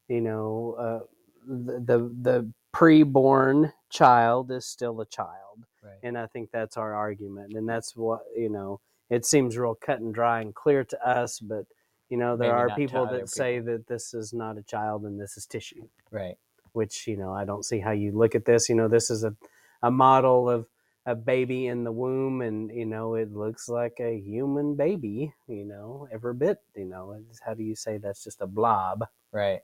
you 0.08 0.22
know, 0.22 0.76
uh, 0.78 1.00
the 1.48 1.80
the, 1.80 2.16
the 2.22 2.54
pre-born 2.72 3.74
child 3.90 4.52
is 4.52 4.66
still 4.66 5.02
a 5.02 5.06
child, 5.06 5.66
Right. 5.84 5.98
and 6.04 6.18
I 6.18 6.28
think 6.28 6.52
that's 6.52 6.78
our 6.78 6.94
argument, 6.94 7.54
and 7.54 7.68
that's 7.68 7.96
what 7.96 8.22
you 8.36 8.50
know. 8.50 8.80
It 9.10 9.26
seems 9.26 9.58
real 9.58 9.76
cut 9.76 10.00
and 10.02 10.14
dry 10.14 10.42
and 10.42 10.56
clear 10.56 10.84
to 10.86 11.08
us, 11.08 11.40
but 11.40 11.66
you 12.10 12.18
know 12.18 12.38
there 12.38 12.54
Maybe 12.54 12.74
are 12.74 12.78
people 12.78 13.06
that 13.08 13.30
say 13.30 13.60
that 13.60 13.88
this 13.88 14.14
is 14.14 14.34
not 14.34 14.58
a 14.58 14.64
child 14.64 15.04
and 15.06 15.20
this 15.20 15.38
is 15.38 15.46
tissue. 15.46 15.88
Right. 16.12 16.38
which 16.74 17.08
you 17.08 17.18
know 17.18 17.34
I 17.34 17.46
don't 17.46 17.66
see 17.66 17.80
how 17.80 17.92
you 17.92 18.12
look 18.12 18.36
at 18.36 18.46
this. 18.46 18.70
You 18.70 18.76
know, 18.76 18.88
this 18.88 19.10
is 19.10 19.24
a 19.24 19.36
a 19.84 19.92
model 19.92 20.50
of 20.50 20.68
a 21.06 21.16
baby 21.16 21.68
in 21.68 21.84
the 21.86 21.92
womb, 21.92 22.42
and 22.42 22.72
you 22.72 22.86
know 22.86 23.16
it 23.16 23.34
looks 23.34 23.70
like 23.70 23.98
a 24.00 24.18
human 24.20 24.76
baby. 24.76 25.34
You 25.48 25.66
know, 25.66 26.08
every 26.12 26.34
bit. 26.36 26.60
You 26.76 26.86
know, 26.86 27.16
how 27.46 27.54
do 27.56 27.64
you 27.64 27.76
say 27.76 27.98
that's 27.98 28.24
just 28.24 28.42
a 28.42 28.48
blob? 28.48 29.06
Right. 29.32 29.62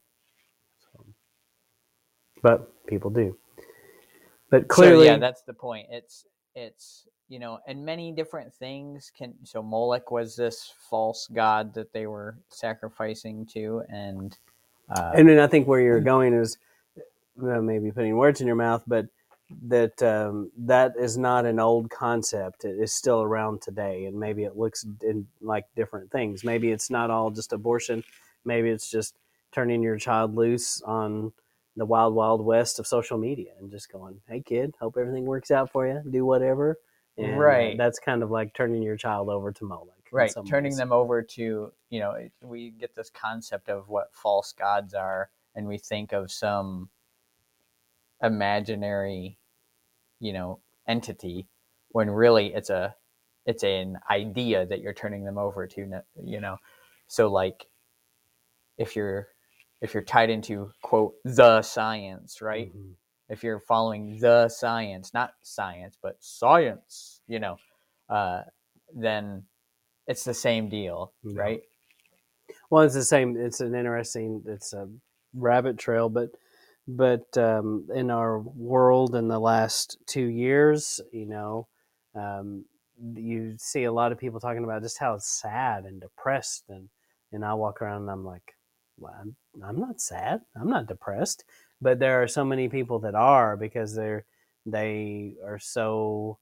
But 2.42 2.86
people 2.88 3.12
do. 3.12 3.38
But 4.50 4.68
So, 4.68 4.68
clearly, 4.68 5.08
yeah, 5.08 5.18
that's 5.18 5.44
the 5.44 5.54
point. 5.54 5.88
It's 5.92 6.25
it's 6.56 7.08
you 7.27 7.39
know, 7.39 7.60
and 7.67 7.86
many 7.86 8.12
different 8.12 8.53
things 8.53 9.12
can. 9.17 9.34
So 9.44 9.63
Moloch 9.63 10.12
was 10.12 10.36
this 10.36 10.72
false 10.89 11.27
god 11.34 11.74
that 11.74 11.91
they 11.91 12.08
were 12.08 12.38
sacrificing 12.50 13.46
to, 13.48 13.84
and 13.89 14.38
uh, 14.89 15.12
and 15.15 15.27
then 15.27 15.39
I 15.39 15.48
think 15.48 15.67
where 15.67 15.82
you're 15.82 16.00
going 16.13 16.34
is 16.34 16.58
well, 17.36 17.62
maybe 17.62 17.91
putting 17.91 18.15
words 18.15 18.41
in 18.41 18.48
your 18.48 18.55
mouth, 18.55 18.84
but 18.88 19.08
that 19.67 20.01
um, 20.01 20.51
that 20.58 20.94
is 21.00 21.17
not 21.17 21.46
an 21.46 21.60
old 21.60 21.89
concept. 21.89 22.65
It 22.65 22.79
is 22.79 22.94
still 22.94 23.22
around 23.22 23.62
today, 23.62 24.05
and 24.05 24.20
maybe 24.20 24.44
it 24.44 24.58
looks 24.58 24.86
in 25.03 25.27
like 25.41 25.65
different 25.75 26.12
things. 26.12 26.44
Maybe 26.44 26.72
it's 26.72 26.89
not 26.89 27.10
all 27.10 27.32
just 27.32 27.53
abortion. 27.53 28.03
Maybe 28.44 28.70
it's 28.70 28.89
just 28.89 29.15
turning 29.51 29.82
your 29.82 29.98
child 29.98 30.36
loose 30.36 30.82
on 30.84 31.32
the 31.77 31.86
wild, 31.86 32.13
wild 32.13 32.44
west 32.44 32.79
of 32.79 32.88
social 32.88 33.17
media 33.17 33.51
and 33.60 33.72
just 33.72 33.91
going, 33.91 34.22
"Hey, 34.27 34.41
kid, 34.41 34.75
hope 34.79 34.98
everything 34.98 35.25
works 35.25 35.51
out 35.51 35.72
for 35.72 35.88
you. 35.88 36.01
Do 36.10 36.25
whatever." 36.25 36.77
And, 37.17 37.27
uh, 37.27 37.38
Right. 37.38 37.77
that's 37.77 38.00
kind 38.00 38.24
of 38.24 38.31
like 38.31 38.53
turning 38.53 38.84
your 38.84 38.98
child 38.98 39.29
over 39.29 39.51
to 39.53 39.63
Moloch. 39.65 39.91
right, 40.12 40.34
turning 40.45 40.72
ways. 40.72 40.77
them 40.77 40.91
over 40.91 41.22
to 41.22 41.72
you 41.89 42.00
know, 42.00 42.29
we 42.41 42.72
get 42.72 42.93
this 42.95 43.10
concept 43.10 43.69
of 43.69 43.88
what 43.89 44.13
false 44.13 44.51
gods 44.51 44.93
are, 44.93 45.29
and 45.55 45.67
we 45.67 45.77
think 45.77 46.12
of 46.13 46.31
some 46.31 46.89
imaginary, 48.22 49.38
you 50.19 50.34
know, 50.34 50.60
entity, 50.88 51.48
when 51.89 52.10
really 52.10 52.53
it's 52.53 52.69
a 52.69 52.95
it's 53.45 53.63
an 53.63 54.00
idea 54.10 54.65
that 54.65 54.81
you're 54.81 54.93
turning 54.93 55.24
them 55.24 55.38
over 55.38 55.67
to. 55.67 56.03
You 56.24 56.41
know, 56.41 56.57
so 57.07 57.27
like 57.27 57.67
if 58.77 58.95
you're 58.95 59.27
if 59.81 59.93
you're 59.93 60.03
tied 60.03 60.29
into 60.29 60.72
quote 60.81 61.15
the 61.24 61.62
science, 61.62 62.41
right? 62.41 62.75
Mhm. 62.75 62.95
If 63.29 63.44
you're 63.44 63.60
following 63.60 64.20
the 64.20 64.50
science, 64.50 65.13
not 65.13 65.34
science, 65.41 65.98
but 66.01 66.17
science, 66.20 67.22
you 67.27 67.39
know, 67.39 67.58
uh, 68.10 68.41
then 68.96 69.44
it's 70.08 70.24
the 70.24 70.34
same 70.34 70.70
deal, 70.70 71.13
Yeah. 71.24 71.34
right? 71.39 71.62
Well, 72.70 72.84
it's 72.84 72.96
the 72.96 73.03
same. 73.03 73.38
It's 73.38 73.62
an 73.62 73.75
interesting. 73.75 74.44
It's 74.48 74.74
a 74.74 74.89
rabbit 75.34 75.77
trail, 75.77 76.10
but 76.10 76.29
but 76.88 77.36
um, 77.38 77.88
in 77.94 78.12
our 78.12 78.39
world 78.39 79.15
in 79.15 79.27
the 79.27 79.39
last 79.39 79.98
two 80.08 80.25
years, 80.25 81.01
you 81.12 81.25
know, 81.25 81.67
um, 82.15 82.65
you 83.15 83.55
see 83.58 83.84
a 83.86 83.91
lot 83.91 84.12
of 84.12 84.20
people 84.20 84.39
talking 84.39 84.63
about 84.63 84.84
just 84.84 85.00
how 85.00 85.17
sad 85.20 85.86
and 85.86 86.01
depressed, 86.01 86.65
and 86.70 86.89
and 87.32 87.44
I 87.46 87.53
walk 87.53 87.82
around 87.82 88.03
and 88.03 88.12
I'm 88.12 88.25
like, 88.25 88.53
well, 88.98 89.15
I'm, 89.20 89.36
I'm 89.63 89.79
not 89.79 90.00
sad. 90.01 90.41
I'm 90.60 90.70
not 90.70 90.88
depressed, 90.88 91.44
but 91.86 92.00
there 92.00 92.22
are 92.24 92.27
so 92.27 92.44
many 92.44 92.68
people 92.68 92.98
that 93.00 93.15
are 93.15 93.56
because 93.56 93.96
they're 93.96 94.25
they 94.65 95.36
are 95.46 95.60
so. 95.60 96.39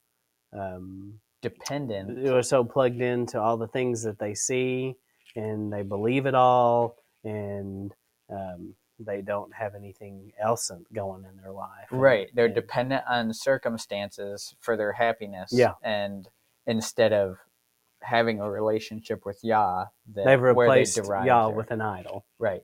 Um, 0.52 1.20
Dependent, 1.42 2.26
are 2.26 2.42
so 2.42 2.64
plugged 2.64 3.02
into 3.02 3.38
all 3.38 3.58
the 3.58 3.68
things 3.68 4.02
that 4.04 4.18
they 4.18 4.32
see 4.34 4.94
and 5.36 5.70
they 5.70 5.82
believe 5.82 6.24
it 6.24 6.34
all 6.34 6.96
and 7.22 7.92
um, 8.30 8.74
they 8.98 9.20
don't 9.20 9.52
have 9.52 9.74
anything 9.74 10.32
else 10.40 10.70
going 10.94 11.24
in 11.30 11.36
their 11.36 11.52
life 11.52 11.88
right? 11.90 12.30
They're 12.34 12.46
And- 12.46 12.54
dependent 12.54 13.04
on 13.06 13.34
circumstances 13.34 14.54
for 14.60 14.74
their 14.78 14.92
happiness, 14.92 15.50
Yeah. 15.52 15.74
and 15.82 16.26
instead 16.66 17.12
of 17.12 17.36
having 18.00 18.40
a 18.40 18.50
relationship 18.50 19.26
with 19.26 19.38
Yah, 19.42 19.86
that, 20.14 20.24
they've 20.24 20.40
where 20.40 20.54
they 20.54 20.60
replaced 20.60 20.96
derive 20.96 21.26
Yah 21.26 21.48
their- 21.48 21.56
with 21.56 21.70
an 21.72 21.82
idol 21.82 22.24
right, 22.38 22.62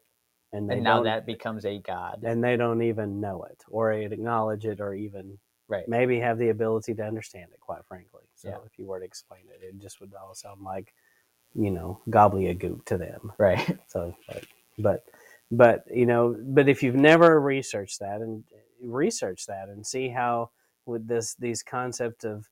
and 0.52 0.70
and 0.70 0.82
now 0.82 1.02
that 1.02 1.26
becomes 1.26 1.64
a 1.64 1.78
god, 1.78 2.22
and 2.24 2.42
they 2.42 2.56
don't 2.56 2.82
even 2.82 3.20
know 3.20 3.42
it 3.44 3.62
or 3.68 3.92
acknowledge 3.92 4.64
it 4.64 4.80
or 4.80 4.94
even 4.94 5.38
right? 5.68 5.88
maybe 5.88 6.18
have 6.18 6.38
the 6.38 6.48
ability 6.48 6.94
to 6.94 7.02
understand 7.04 7.48
it 7.52 7.60
quite 7.60 7.84
frankly 7.86 8.22
so 8.34 8.48
Yeah. 8.48 8.56
if 8.66 8.78
you 8.78 8.86
were 8.86 8.98
to 8.98 9.04
explain 9.04 9.42
it 9.48 9.64
it 9.64 9.78
just 9.78 10.00
would 10.00 10.12
all 10.14 10.34
sound 10.34 10.62
like 10.62 10.92
you 11.54 11.70
know 11.70 12.00
gobbledygook 12.08 12.84
to 12.86 12.98
them 12.98 13.32
Right, 13.38 13.78
So, 13.88 14.14
but, 14.28 14.44
but, 14.78 15.04
but 15.50 15.84
you 15.92 16.06
know, 16.06 16.36
but 16.40 16.68
if 16.68 16.82
you've 16.82 16.94
never 16.94 17.40
researched 17.40 17.98
that 18.00 18.20
and 18.20 18.44
eh, 18.52 18.58
research 18.82 19.46
that 19.46 19.68
and 19.68 19.84
see 19.86 20.08
how 20.08 20.50
with 20.86 21.08
this 21.08 21.34
these 21.34 21.62
concept 21.62 22.24
of 22.24 22.48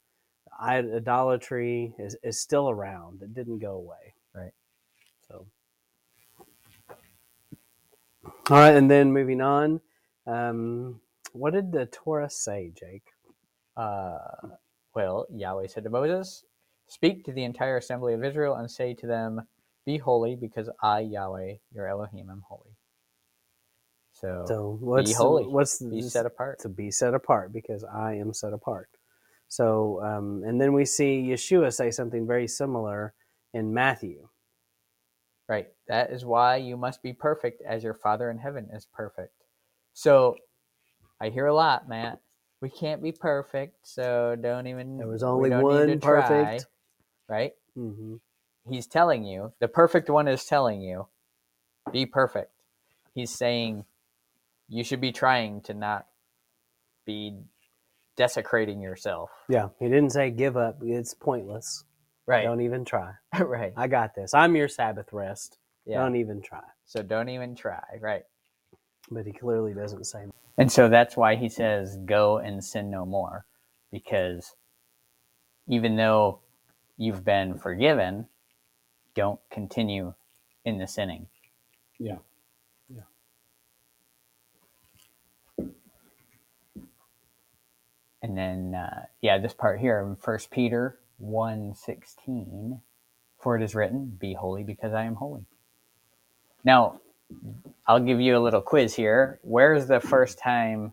idolatry 0.61 1.95
is, 1.99 2.17
is 2.23 2.41
still 2.41 2.69
around, 2.71 3.23
it 3.23 3.35
didn't 3.35 3.61
go 3.61 3.75
away. 3.75 4.15
Right. 4.35 4.53
So, 5.29 5.47
all 8.51 8.59
right, 8.59 8.77
and 8.77 8.91
then 8.91 9.13
moving 9.13 9.41
on, 9.41 9.81
um, 10.27 11.01
what 11.33 11.55
did 11.55 11.73
the 11.73 11.87
Torah 11.87 12.31
say, 12.31 12.73
Jake? 12.79 13.05
Uh, 13.77 14.19
well, 14.95 15.27
Yahweh 15.33 15.69
said 15.69 15.85
to 15.85 15.91
Moses, 15.91 16.45
Speak 16.89 17.25
to 17.27 17.33
the 17.33 17.45
entire 17.45 17.79
assembly 17.79 18.15
of 18.15 18.25
Israel 18.25 18.57
and 18.57 18.71
say 18.71 18.95
to 18.95 19.09
them, 19.09 19.43
Be 19.87 19.99
holy, 19.99 20.37
because 20.37 20.71
I, 20.83 21.01
Yahweh, 21.01 21.55
your 21.73 21.89
Elohim, 21.89 22.31
am 22.31 22.45
holy. 22.49 22.77
So, 24.13 24.27
So, 24.49 24.79
what's 24.81 25.11
holy. 25.15 25.45
The, 25.45 25.51
what's 25.53 25.79
be 25.91 26.03
set 26.03 26.27
apart. 26.27 26.61
to 26.61 26.69
be 26.71 26.91
set 26.91 27.15
apart 27.15 27.53
because 27.53 27.85
I 27.85 28.15
am 28.15 28.35
set 28.35 28.53
apart. 28.55 28.91
So, 29.49 30.03
um, 30.05 30.43
and 30.47 30.61
then 30.61 30.73
we 30.75 30.85
see 30.87 31.29
Yeshua 31.31 31.73
say 31.73 31.91
something 31.91 32.27
very 32.27 32.49
similar 32.49 33.15
in 33.55 33.75
Matthew. 33.75 34.29
Right. 35.49 35.69
That 35.89 36.11
is 36.11 36.25
why 36.25 36.57
you 36.57 36.77
must 36.77 37.03
be 37.03 37.13
perfect 37.13 37.63
as 37.67 37.83
your 37.83 37.95
Father 37.95 38.31
in 38.31 38.39
heaven 38.39 38.69
is 38.73 38.87
perfect. 38.93 39.33
So, 39.95 40.37
I 41.21 41.31
hear 41.31 41.47
a 41.47 41.55
lot, 41.55 41.89
Matt. 41.89 42.21
We 42.61 42.69
can't 42.69 43.03
be 43.03 43.13
perfect, 43.13 43.87
so 43.87 44.37
don't 44.41 44.67
even. 44.67 44.99
There 44.99 45.07
was 45.07 45.23
only 45.23 45.51
one 45.51 45.87
to 45.87 45.97
try, 45.97 46.59
perfect. 46.59 46.67
right? 47.29 47.53
hmm 47.75 48.17
he's 48.69 48.87
telling 48.87 49.25
you, 49.25 49.53
the 49.61 49.69
perfect 49.69 50.11
one 50.11 50.29
is 50.29 50.45
telling 50.45 50.81
you, 50.81 51.07
be 51.93 52.07
perfect. 52.07 52.53
He's 53.15 53.31
saying 53.31 53.85
you 54.69 54.85
should 54.85 55.01
be 55.01 55.13
trying 55.13 55.63
to 55.63 55.75
not 55.75 56.07
be 57.07 57.35
desecrating 58.17 58.81
yourself. 58.81 59.31
Yeah, 59.49 59.69
he 59.79 59.87
didn't 59.87 60.11
say 60.11 60.31
give 60.31 60.57
up. 60.57 60.79
It's 60.83 61.15
pointless. 61.15 61.85
Right. 62.29 62.45
Don't 62.45 62.61
even 62.61 62.85
try. 62.85 63.13
right. 63.41 63.73
I 63.75 63.89
got 63.89 64.15
this. 64.15 64.35
I'm 64.35 64.55
your 64.55 64.69
Sabbath 64.69 65.15
rest. 65.15 65.57
Yeah. 65.87 66.03
Don't 66.03 66.15
even 66.15 66.43
try. 66.43 66.61
so 66.85 67.03
don't 67.03 67.31
even 67.31 67.57
try. 67.57 67.83
Right. 68.01 68.25
But 69.11 69.25
he 69.25 69.33
clearly 69.33 69.73
doesn't 69.73 70.05
say. 70.05 70.27
And 70.59 70.71
so 70.71 70.91
that's 70.91 71.17
why 71.17 71.37
he 71.37 71.49
says, 71.49 71.97
go 72.05 72.37
and 72.37 72.63
sin 72.63 72.91
no 72.91 73.07
more. 73.07 73.47
Because 73.91 74.55
even 75.69 75.97
though 75.97 76.41
you've 76.99 77.25
been 77.25 77.57
forgiven, 77.57 78.27
don't 79.15 79.41
continue 79.51 80.13
in 80.67 80.77
the 80.77 80.87
sinning. 80.87 81.29
Yeah. 81.99 82.19
Yeah. 82.91 83.01
And 88.21 88.37
then, 88.37 88.75
uh, 88.75 89.07
yeah, 89.23 89.39
this 89.39 89.55
part 89.55 89.81
here 89.81 90.01
in 90.07 90.17
First 90.17 90.51
Peter 90.51 90.99
1.16, 91.23 92.81
for 93.39 93.57
it 93.57 93.63
is 93.63 93.75
written, 93.75 94.17
be 94.19 94.35
holy 94.35 94.65
because 94.65 94.93
I 94.93 95.05
am 95.05 95.15
holy. 95.15 95.45
Now, 96.65 97.01
I'll 97.87 98.01
give 98.01 98.21
you 98.21 98.37
a 98.37 98.41
little 98.41 98.61
quiz 98.63 98.95
here. 98.95 99.39
Where's 99.43 99.87
the 99.87 100.01
first 100.01 100.39
time 100.39 100.93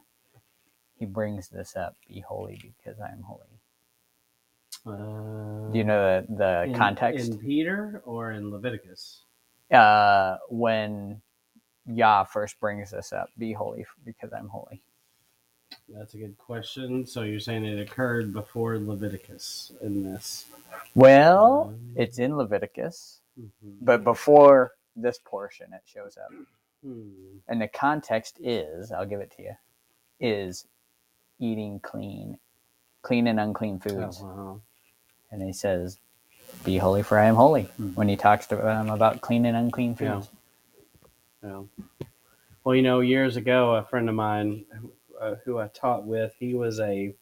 he 0.97 1.05
brings 1.05 1.49
this 1.49 1.75
up? 1.75 1.95
Be 2.07 2.19
holy 2.21 2.73
because 2.77 2.99
I 2.99 3.11
am 3.11 3.23
holy. 3.23 3.41
Uh, 4.85 5.71
Do 5.71 5.77
you 5.77 5.83
know 5.83 6.21
the, 6.29 6.35
the 6.37 6.77
context? 6.77 7.31
in 7.31 7.39
Peter 7.39 8.01
or 8.05 8.31
in 8.31 8.51
Leviticus? 8.51 9.23
uh, 9.71 10.37
when 10.49 11.21
Yah 11.87 12.23
first 12.25 12.59
brings 12.59 12.91
this 12.91 13.11
up, 13.13 13.29
be 13.37 13.53
holy 13.53 13.85
because 14.05 14.31
I'm 14.33 14.47
holy. 14.49 14.81
That's 15.89 16.13
a 16.15 16.17
good 16.17 16.37
question. 16.37 17.05
So 17.05 17.21
you're 17.21 17.39
saying 17.39 17.63
it 17.65 17.79
occurred 17.79 18.33
before 18.33 18.77
Leviticus 18.79 19.71
in 19.81 20.03
this? 20.03 20.45
Well, 20.95 21.69
Um, 21.69 21.93
it's 21.95 22.17
in 22.19 22.35
Leviticus, 22.37 23.21
Mhm. 23.39 23.77
but 23.81 24.03
before 24.03 24.73
this 24.95 25.19
portion, 25.19 25.73
it 25.73 25.81
shows 25.85 26.17
up. 26.17 26.31
Hmm. 26.81 27.37
And 27.47 27.61
the 27.61 27.67
context 27.67 28.39
is, 28.39 28.91
I'll 28.91 29.05
give 29.05 29.19
it 29.21 29.31
to 29.31 29.43
you, 29.43 29.55
is 30.19 30.67
eating 31.39 31.79
clean, 31.81 32.39
clean 33.01 33.27
and 33.27 33.39
unclean 33.39 33.75
Oh, 33.85 33.89
foods. 33.89 34.21
wow. 34.21 34.61
And 35.31 35.41
he 35.43 35.53
says, 35.53 35.99
"Be 36.63 36.77
holy, 36.77 37.03
for 37.03 37.19
I 37.19 37.25
am 37.25 37.35
holy." 37.35 37.63
Hmm. 37.63 37.89
When 37.93 38.07
he 38.07 38.15
talks 38.15 38.47
to 38.47 38.55
them 38.55 38.89
about 38.89 39.21
clean 39.21 39.45
and 39.45 39.55
unclean 39.55 39.95
Yeah. 39.99 40.21
foods. 40.21 40.29
Yeah. 41.43 41.63
Well, 42.63 42.75
you 42.75 42.81
know, 42.81 43.01
years 43.01 43.35
ago, 43.35 43.75
a 43.75 43.83
friend 43.83 44.09
of 44.09 44.15
mine 44.15 44.65
uh, 45.19 45.35
who 45.45 45.59
I 45.59 45.67
taught 45.67 46.05
with, 46.05 46.33
he 46.39 46.53
was 46.53 46.79
a 46.79 47.13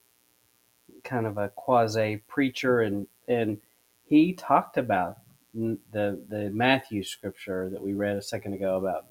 kind 1.04 1.26
of 1.26 1.38
a 1.38 1.50
quasi 1.50 2.18
preacher, 2.28 2.82
and 2.82 3.08
and 3.28 3.60
he 4.06 4.34
talked 4.34 4.78
about 4.78 5.18
the 5.54 6.20
the 6.30 6.50
Matthew 6.54 7.04
scripture 7.04 7.70
that 7.70 7.82
we 7.82 7.94
read 7.94 8.18
a 8.18 8.22
second 8.22 8.54
ago 8.54 8.78
about 8.78 9.06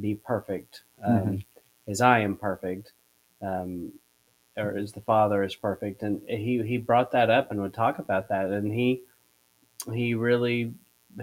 be 0.00 0.14
perfect 0.14 0.82
um, 1.04 1.44
as 1.86 2.00
I 2.00 2.20
am 2.20 2.36
perfect, 2.36 2.92
um, 3.42 3.92
or 4.56 4.76
as 4.76 4.92
the 4.92 5.00
Father 5.00 5.42
is 5.42 5.54
perfect, 5.54 6.02
and 6.02 6.22
he 6.28 6.62
he 6.62 6.78
brought 6.78 7.12
that 7.12 7.30
up 7.30 7.50
and 7.50 7.60
would 7.60 7.74
talk 7.74 7.98
about 7.98 8.28
that, 8.28 8.46
and 8.46 8.72
he 8.72 9.02
he 9.92 10.14
really 10.14 10.72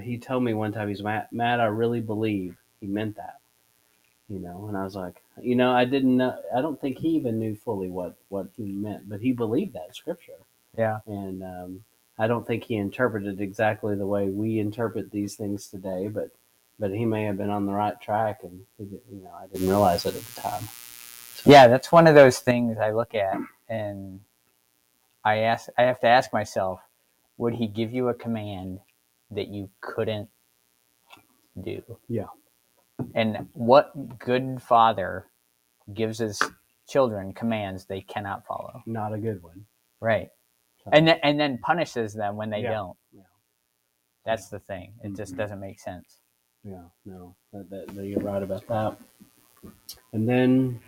he 0.02 0.18
told 0.18 0.44
me 0.44 0.54
one 0.54 0.72
time 0.72 0.88
he's 0.90 1.04
mad, 1.04 1.28
Matt 1.32 1.60
I 1.60 1.66
really 1.66 2.02
believe 2.02 2.58
he 2.80 2.88
meant 2.88 3.18
that 3.18 3.42
you 4.32 4.40
know? 4.40 4.66
And 4.68 4.78
i 4.78 4.84
was 4.84 4.96
like 4.96 5.21
you 5.42 5.56
know 5.56 5.72
i 5.72 5.86
didn't 5.86 6.18
know 6.18 6.38
i 6.56 6.62
don't 6.62 6.82
think 6.82 6.98
he 6.98 7.10
even 7.10 7.40
knew 7.40 7.56
fully 7.56 7.90
what 7.90 8.16
what 8.30 8.48
he 8.58 8.72
meant 8.72 9.08
but 9.10 9.22
he 9.22 9.32
believed 9.32 9.74
that 9.74 9.96
scripture 9.96 10.40
Yeah. 10.78 11.00
and 11.08 11.44
um, 11.44 11.84
i 12.20 12.28
don't 12.28 12.48
think 12.48 12.64
he 12.66 12.76
interpreted 12.76 13.42
exactly 13.42 13.96
the 13.96 14.08
way 14.08 14.30
we 14.30 14.60
interpret 14.60 15.12
these 15.12 15.36
things 15.36 15.68
today 15.68 16.08
but 16.10 16.32
but 16.80 16.92
he 16.92 17.06
may 17.06 17.24
have 17.24 17.38
been 17.38 17.50
on 17.52 17.66
the 17.68 17.74
right 17.74 18.00
track 18.02 18.42
and 18.44 18.62
he 18.78 18.86
did, 18.86 19.02
you 19.12 19.24
know 19.24 19.32
i 19.42 19.48
didn't 19.48 19.70
realize 19.70 20.06
it 20.06 20.16
at 20.16 20.24
the 20.24 20.42
time 20.42 20.64
Yeah, 21.46 21.68
that's 21.68 21.92
one 21.92 22.08
of 22.08 22.16
those 22.16 22.40
things 22.40 22.78
I 22.78 22.92
look 22.92 23.16
at 23.16 23.38
and 23.70 24.22
I 25.26 25.38
ask 25.40 25.70
I 25.78 25.84
have 25.84 26.00
to 26.02 26.08
ask 26.08 26.34
myself, 26.34 26.82
would 27.38 27.56
he 27.56 27.68
give 27.68 27.94
you 27.94 28.10
a 28.10 28.14
command 28.14 28.80
that 29.32 29.48
you 29.50 29.70
couldn't 29.82 30.30
do? 31.62 31.84
Yeah. 32.10 32.28
And 33.16 33.48
what 33.54 34.20
good 34.20 34.62
father 34.62 35.28
gives 35.94 36.20
his 36.20 36.42
children 36.88 37.34
commands 37.34 37.86
they 37.86 38.02
cannot 38.02 38.46
follow? 38.46 38.82
not 38.86 39.14
a 39.14 39.18
good 39.18 39.42
one 39.44 39.66
Right. 40.00 40.30
So- 40.84 40.90
And 40.94 41.08
then, 41.08 41.20
and 41.24 41.40
then 41.40 41.60
punishes 41.60 42.14
them 42.14 42.36
when 42.38 42.50
they 42.50 42.62
Yeah. 42.64 42.72
don't. 42.72 42.98
Yeah. 43.12 43.22
That's 44.26 44.50
the 44.50 44.60
thing. 44.60 44.94
It 45.04 45.16
just 45.16 45.34
Mhm. 45.34 45.38
doesn't 45.38 45.60
make 45.60 45.80
sense. 45.80 46.22
Yeah, 46.64 46.86
no, 47.06 47.36
that, 47.54 47.70
that, 47.70 47.88
that 47.96 48.06
you're 48.08 48.20
right 48.22 48.42
about 48.44 48.66
that. 48.68 48.98
And 50.14 50.28
then 50.28 50.80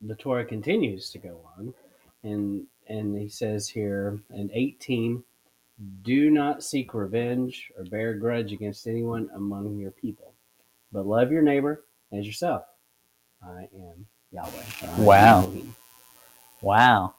the 0.00 0.14
Torah 0.16 0.44
continues 0.44 1.10
to 1.10 1.18
go 1.18 1.48
on, 1.56 1.74
and 2.22 2.66
and 2.88 3.16
he 3.16 3.28
says 3.28 3.68
here 3.68 4.20
in 4.30 4.50
18, 4.52 5.24
do 6.02 6.30
not 6.30 6.62
seek 6.62 6.92
revenge 6.92 7.72
or 7.78 7.84
bear 7.84 8.10
a 8.10 8.18
grudge 8.18 8.52
against 8.52 8.86
anyone 8.86 9.30
among 9.34 9.78
your 9.78 9.90
people, 9.92 10.33
but 10.94 11.06
love 11.06 11.32
your 11.32 11.42
neighbor 11.42 11.84
as 12.16 12.24
yourself. 12.24 12.62
I 13.42 13.68
am 13.74 14.06
Yahweh. 14.32 14.62
I 14.82 15.00
Wow. 15.00 15.42
Elohim. 15.42 15.76
Wow. 16.62 17.14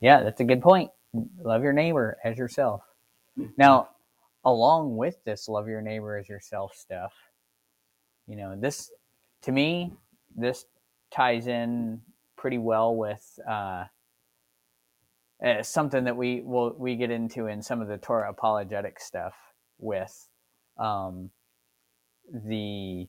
Yeah, 0.00 0.22
that's 0.22 0.40
a 0.40 0.44
good 0.44 0.62
point. 0.62 0.90
Love 1.42 1.62
your 1.62 1.74
neighbor 1.74 2.18
as 2.24 2.38
yourself. 2.38 2.82
Now, 3.58 3.90
along 4.44 4.96
with 4.96 5.22
this 5.24 5.48
love 5.48 5.68
your 5.68 5.82
neighbor 5.82 6.16
as 6.16 6.28
yourself 6.28 6.74
stuff, 6.74 7.12
you 8.26 8.36
know, 8.36 8.56
this 8.58 8.90
to 9.42 9.52
me, 9.52 9.92
this 10.34 10.64
ties 11.10 11.46
in 11.46 12.00
pretty 12.36 12.58
well 12.58 12.96
with 12.96 13.38
uh, 13.48 13.84
uh, 15.44 15.62
something 15.62 16.04
that 16.04 16.16
we 16.16 16.40
will 16.40 16.74
we 16.78 16.96
get 16.96 17.10
into 17.10 17.46
in 17.46 17.62
some 17.62 17.82
of 17.82 17.88
the 17.88 17.98
Torah 17.98 18.30
apologetic 18.30 19.00
stuff 19.00 19.34
with 19.78 20.28
um, 20.78 21.30
the 22.32 23.08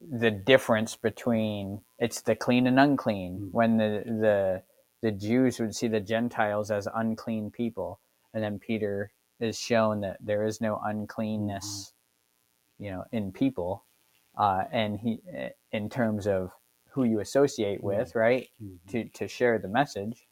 the 0.00 0.30
difference 0.30 0.96
between 0.96 1.82
it's 1.98 2.22
the 2.22 2.34
clean 2.36 2.66
and 2.66 2.80
unclean 2.80 3.38
Mm. 3.38 3.52
when 3.52 3.76
the 3.76 4.02
the 4.06 4.62
the 5.02 5.12
Jews 5.12 5.58
would 5.60 5.74
see 5.74 5.88
the 5.88 6.00
Gentiles 6.00 6.70
as 6.70 6.86
unclean 6.94 7.50
people, 7.50 8.00
and 8.34 8.42
then 8.44 8.58
Peter 8.58 9.12
is 9.40 9.58
shown 9.58 10.00
that 10.02 10.18
there 10.20 10.44
is 10.44 10.60
no 10.60 10.78
uncleanness, 10.84 11.94
you 12.78 12.90
know, 12.90 13.04
in 13.12 13.32
people, 13.32 13.84
uh, 14.36 14.64
and 14.72 14.98
he 15.00 15.20
in 15.72 15.88
terms 15.90 16.26
of 16.26 16.52
who 16.90 17.04
you 17.04 17.20
associate 17.20 17.82
with, 17.82 18.14
right, 18.14 18.48
Mhm. 18.62 18.78
to 18.88 19.04
to 19.10 19.28
share 19.28 19.58
the 19.58 19.68
message, 19.68 20.28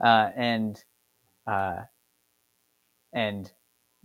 uh, 0.00 0.30
and 0.36 0.84
uh, 1.46 1.84
and 3.12 3.52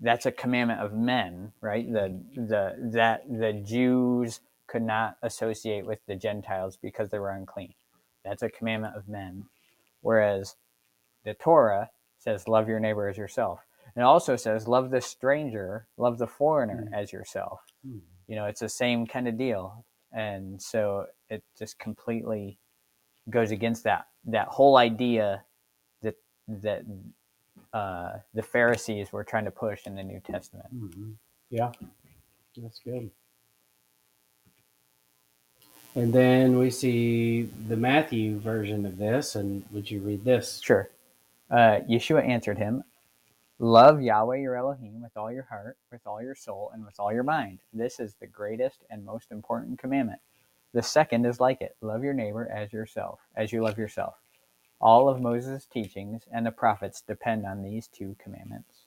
that's 0.04 0.26
a 0.28 0.32
commandment 0.32 0.82
of 0.82 0.94
men, 0.94 1.54
right? 1.62 1.92
The 1.92 2.22
the 2.36 2.76
that 2.94 3.24
the 3.28 3.54
Jews 3.54 4.42
could 4.68 4.84
not 4.84 5.18
associate 5.24 5.86
with 5.86 6.00
the 6.08 6.16
Gentiles 6.16 6.78
because 6.82 7.10
they 7.10 7.20
were 7.20 7.32
unclean. 7.32 7.74
That's 8.24 8.44
a 8.44 8.50
commandment 8.50 8.96
of 8.96 9.08
men. 9.08 9.46
Whereas 10.02 10.56
the 11.24 11.34
Torah 11.34 11.89
says, 12.18 12.48
love 12.48 12.68
your 12.68 12.80
neighbor 12.80 13.08
as 13.08 13.18
yourself. 13.18 13.62
And 13.96 14.04
it 14.04 14.06
also 14.06 14.36
says, 14.36 14.68
love 14.68 14.92
the 14.92 15.02
stranger, 15.02 15.88
love 15.98 16.18
the 16.18 16.28
foreigner 16.28 16.88
Mm. 16.89 16.94
as 16.94 17.13
yourself. 17.13 17.62
Mhm. 17.86 18.02
You 18.28 18.36
know, 18.36 18.46
it's 18.46 18.62
the 18.62 18.70
same 18.70 19.06
kind 19.08 19.28
of 19.28 19.38
deal. 19.38 19.86
And 20.12 20.62
so 20.62 21.08
it 21.30 21.44
just 21.58 21.80
completely 21.80 22.60
goes 23.30 23.52
against 23.52 23.84
that 23.86 24.08
that 24.26 24.48
whole 24.50 24.78
idea 24.78 25.46
that 26.02 26.16
that 26.48 26.84
uh, 27.74 28.20
the 28.34 28.44
Pharisees 28.44 29.12
were 29.12 29.24
trying 29.24 29.46
to 29.46 29.52
push 29.52 29.86
in 29.88 29.96
the 29.96 30.04
New 30.04 30.20
Testament. 30.20 30.68
Mhm. 30.74 31.16
Yeah, 31.50 31.72
that's 32.58 32.80
good. 32.80 33.12
And 35.96 36.12
then 36.12 36.58
we 36.58 36.72
see 36.72 37.44
the 37.68 37.78
Matthew 37.78 38.40
version 38.40 38.86
of 38.86 38.98
this, 38.98 39.36
and 39.36 39.64
would 39.72 39.92
you 39.92 40.02
read 40.02 40.24
this? 40.24 40.60
Sure. 40.62 40.90
Uh, 41.52 41.82
Yeshua 41.88 42.28
answered 42.28 42.58
him, 42.58 42.84
Love 43.60 44.02
Yahweh 44.02 44.38
your 44.38 44.56
Elohim 44.56 45.02
with 45.02 45.16
all 45.16 45.32
your 45.32 45.44
heart, 45.44 45.78
with 45.92 46.06
all 46.08 46.22
your 46.22 46.36
soul, 46.36 46.72
and 46.74 46.84
with 46.84 47.00
all 47.00 47.14
your 47.14 47.24
mind. 47.24 47.60
This 47.72 48.00
is 48.00 48.16
the 48.16 48.28
greatest 48.28 48.84
and 48.90 49.06
most 49.06 49.32
important 49.32 49.78
commandment. 49.78 50.20
The 50.74 50.82
second 50.82 51.26
is 51.26 51.40
like 51.40 51.62
it 51.62 51.76
love 51.82 52.04
your 52.04 52.16
neighbor 52.16 52.50
as 52.52 52.74
yourself, 52.74 53.20
as 53.36 53.52
you 53.54 53.62
love 53.62 53.78
yourself. 53.78 54.16
All 54.84 55.08
of 55.08 55.22
Moses' 55.22 55.65
teachings 55.65 56.24
and 56.30 56.46
the 56.46 56.52
prophets 56.52 57.00
depend 57.00 57.46
on 57.46 57.63
these 57.63 57.88
two 57.88 58.17
commandments. 58.22 58.82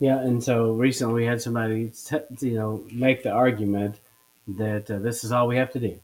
Yeah, 0.00 0.18
and 0.18 0.42
so 0.42 0.72
recently 0.72 1.14
we 1.14 1.26
had 1.26 1.40
somebody, 1.40 1.92
t- 2.06 2.18
you 2.40 2.54
know, 2.54 2.82
make 2.90 3.22
the 3.22 3.30
argument 3.30 4.00
that 4.48 4.90
uh, 4.90 4.98
this 4.98 5.22
is 5.22 5.30
all 5.30 5.46
we 5.46 5.56
have 5.58 5.70
to 5.72 5.78
do. 5.78 6.00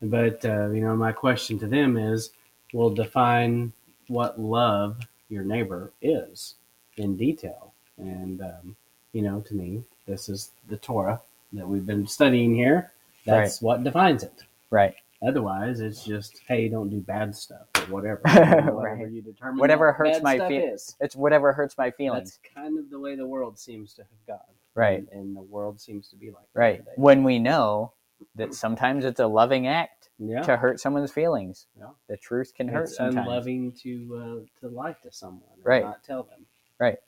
But 0.00 0.44
uh, 0.44 0.70
you 0.70 0.80
know, 0.80 0.94
my 0.94 1.10
question 1.10 1.58
to 1.58 1.66
them 1.66 1.96
is, 1.96 2.30
well, 2.72 2.90
define 2.90 3.72
what 4.06 4.40
love 4.40 5.00
your 5.28 5.42
neighbor 5.42 5.92
is 6.00 6.54
in 6.96 7.16
detail. 7.16 7.72
And 7.98 8.40
um, 8.42 8.76
you 9.12 9.22
know, 9.22 9.40
to 9.40 9.54
me, 9.54 9.82
this 10.06 10.28
is 10.28 10.52
the 10.68 10.76
Torah 10.76 11.20
that 11.52 11.66
we've 11.66 11.86
been 11.86 12.06
studying 12.06 12.54
here. 12.54 12.92
That's 13.26 13.60
what 13.60 13.82
defines 13.82 14.22
it. 14.22 14.44
Right. 14.70 14.94
Otherwise, 15.26 15.80
it's 15.80 16.04
just, 16.04 16.42
hey, 16.48 16.68
don't 16.68 16.90
do 16.90 17.00
bad 17.00 17.34
stuff 17.34 17.66
or 17.76 17.80
whatever. 17.94 18.20
whatever 18.24 18.72
Right. 18.72 19.10
you 19.10 19.22
determine 19.22 19.58
Whatever 19.58 19.86
that 19.86 19.94
hurts 19.96 20.22
my 20.22 20.36
feelings. 20.48 20.96
It's 21.00 21.16
whatever 21.16 21.52
hurts 21.52 21.78
my 21.78 21.90
feelings. 21.90 22.38
That's 22.42 22.54
kind 22.54 22.78
of 22.78 22.90
the 22.90 22.98
way 22.98 23.16
the 23.16 23.26
world 23.26 23.58
seems 23.58 23.94
to 23.94 24.02
have 24.02 24.26
gone. 24.26 24.54
Right. 24.74 24.98
And, 24.98 25.08
and 25.12 25.36
the 25.36 25.42
world 25.42 25.80
seems 25.80 26.08
to 26.08 26.16
be 26.16 26.26
like 26.26 26.44
that 26.54 26.60
Right. 26.60 26.76
today. 26.78 26.90
When 26.96 27.24
we 27.24 27.38
know 27.38 27.92
that 28.34 28.54
sometimes 28.54 29.04
it's 29.04 29.20
a 29.20 29.26
loving 29.26 29.66
act 29.66 30.10
Yeah. 30.18 30.42
to 30.42 30.56
hurt 30.56 30.78
someone's 30.80 31.10
feelings. 31.12 31.66
Yeah. 31.78 31.90
The 32.08 32.16
truth 32.16 32.52
can 32.54 32.68
hurt 32.68 32.84
it's 32.84 32.96
sometimes. 32.96 33.26
unloving 33.26 33.72
to 33.82 34.16
uh, 34.16 34.60
to 34.60 34.68
lie 34.74 34.94
to 35.02 35.12
someone 35.12 35.42
and 35.56 35.64
Right. 35.64 35.84
not 35.84 36.02
tell 36.04 36.24
them. 36.24 36.44
Right. 36.78 36.98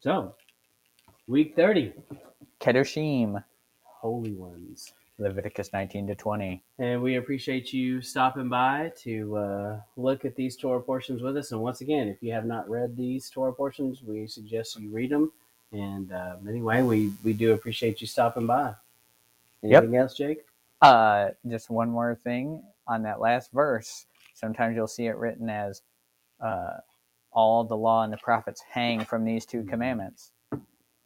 So, 0.00 0.34
week 1.26 1.56
30, 1.56 1.92
Kedoshim, 2.60 3.42
Holy 3.82 4.32
Ones. 4.34 4.92
Leviticus 5.18 5.72
19 5.72 6.08
to 6.08 6.14
20. 6.14 6.62
And 6.78 7.02
we 7.02 7.16
appreciate 7.16 7.72
you 7.72 8.02
stopping 8.02 8.48
by 8.48 8.92
to 9.02 9.36
uh, 9.36 9.80
look 9.96 10.24
at 10.24 10.36
these 10.36 10.56
Torah 10.56 10.80
portions 10.80 11.22
with 11.22 11.36
us. 11.36 11.52
And 11.52 11.60
once 11.60 11.80
again, 11.80 12.08
if 12.08 12.22
you 12.22 12.32
have 12.32 12.44
not 12.44 12.68
read 12.68 12.96
these 12.96 13.30
Torah 13.30 13.52
portions, 13.52 14.02
we 14.02 14.26
suggest 14.26 14.78
you 14.78 14.90
read 14.90 15.10
them. 15.10 15.32
And 15.72 16.12
uh, 16.12 16.36
anyway, 16.48 16.82
we, 16.82 17.12
we 17.24 17.32
do 17.32 17.52
appreciate 17.52 18.00
you 18.00 18.06
stopping 18.06 18.46
by. 18.46 18.74
Yep. 19.62 19.82
Anything 19.82 19.98
else, 19.98 20.14
Jake? 20.14 20.44
Uh, 20.82 21.30
just 21.48 21.70
one 21.70 21.90
more 21.90 22.14
thing 22.22 22.62
on 22.86 23.02
that 23.02 23.20
last 23.20 23.52
verse. 23.52 24.06
Sometimes 24.34 24.76
you'll 24.76 24.86
see 24.86 25.06
it 25.06 25.16
written 25.16 25.48
as 25.48 25.82
uh, 26.40 26.74
all 27.32 27.64
the 27.64 27.76
law 27.76 28.04
and 28.04 28.12
the 28.12 28.18
prophets 28.18 28.62
hang 28.70 29.04
from 29.04 29.24
these 29.24 29.46
two 29.46 29.64
commandments. 29.64 30.32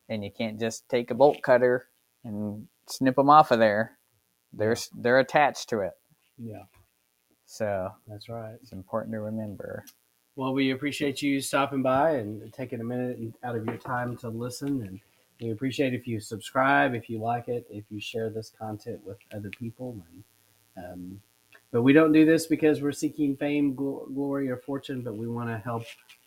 And 0.09 0.25
you 0.25 0.31
can't 0.31 0.59
just 0.59 0.89
take 0.89 1.13
a 1.13 1.15
bolt 1.15 1.41
cutter 1.43 1.87
and 2.25 2.67
snip 2.87 3.15
them 3.15 3.31
off 3.31 3.53
of 3.53 3.61
there. 3.61 3.97
They're 4.53 4.77
they're 4.97 5.19
attached 5.21 5.69
to 5.71 5.81
it, 5.81 5.93
Yeah, 6.39 6.65
so 7.47 7.91
that's 8.07 8.29
right. 8.29 8.55
it's 8.63 8.73
important 8.73 9.13
to 9.15 9.21
remember. 9.21 9.85
Well, 10.37 10.55
we 10.55 10.71
appreciate 10.71 11.21
you 11.23 11.41
stopping 11.41 11.83
by 11.83 12.13
and 12.13 12.53
taking 12.53 12.81
a 12.81 12.85
minute 12.85 13.19
out 13.45 13.57
of 13.57 13.67
your 13.67 13.77
time 13.77 14.17
to 14.19 14.29
listen. 14.29 14.83
And 14.83 15.01
we 15.41 15.51
appreciate 15.51 15.93
if 15.93 16.07
you 16.07 16.21
subscribe, 16.21 16.95
if 16.95 17.11
you 17.11 17.19
like 17.21 17.49
it, 17.49 17.67
if 17.69 17.85
you 17.91 18.01
share 18.01 18.31
this 18.31 18.51
content 18.59 19.01
with 19.05 19.19
other 19.35 19.51
people. 19.51 20.03
And, 20.77 20.85
um, 20.85 21.23
but 21.73 21.83
we 21.83 21.93
don't 21.93 22.13
do 22.13 22.25
this 22.25 22.47
because 22.47 22.81
we're 22.81 22.93
seeking 22.93 23.37
fame, 23.37 23.75
gl- 23.75 24.13
glory, 24.15 24.51
or 24.51 24.57
fortune, 24.57 25.03
but 25.03 25.15
we 25.17 25.27
want 25.29 25.51
to 25.51 25.59
help 25.59 25.85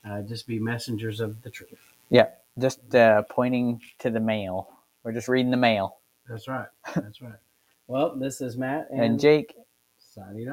uh, 0.07 0.21
just 0.21 0.47
be 0.47 0.59
messengers 0.59 1.19
of 1.19 1.41
the 1.41 1.49
truth. 1.49 1.79
Yeah, 2.09 2.27
just 2.59 2.93
uh, 2.93 3.23
pointing 3.23 3.81
to 3.99 4.09
the 4.11 4.19
mail. 4.19 4.69
We're 5.03 5.13
just 5.13 5.27
reading 5.27 5.51
the 5.51 5.57
mail. 5.57 5.97
That's 6.29 6.47
right. 6.47 6.67
That's 6.95 7.21
right. 7.21 7.33
Well, 7.93 8.15
this 8.17 8.41
is 8.41 8.57
Matt 8.57 8.87
and, 8.89 9.03
And 9.03 9.19
Jake, 9.19 9.53
signing 9.99 10.47
off. 10.47 10.51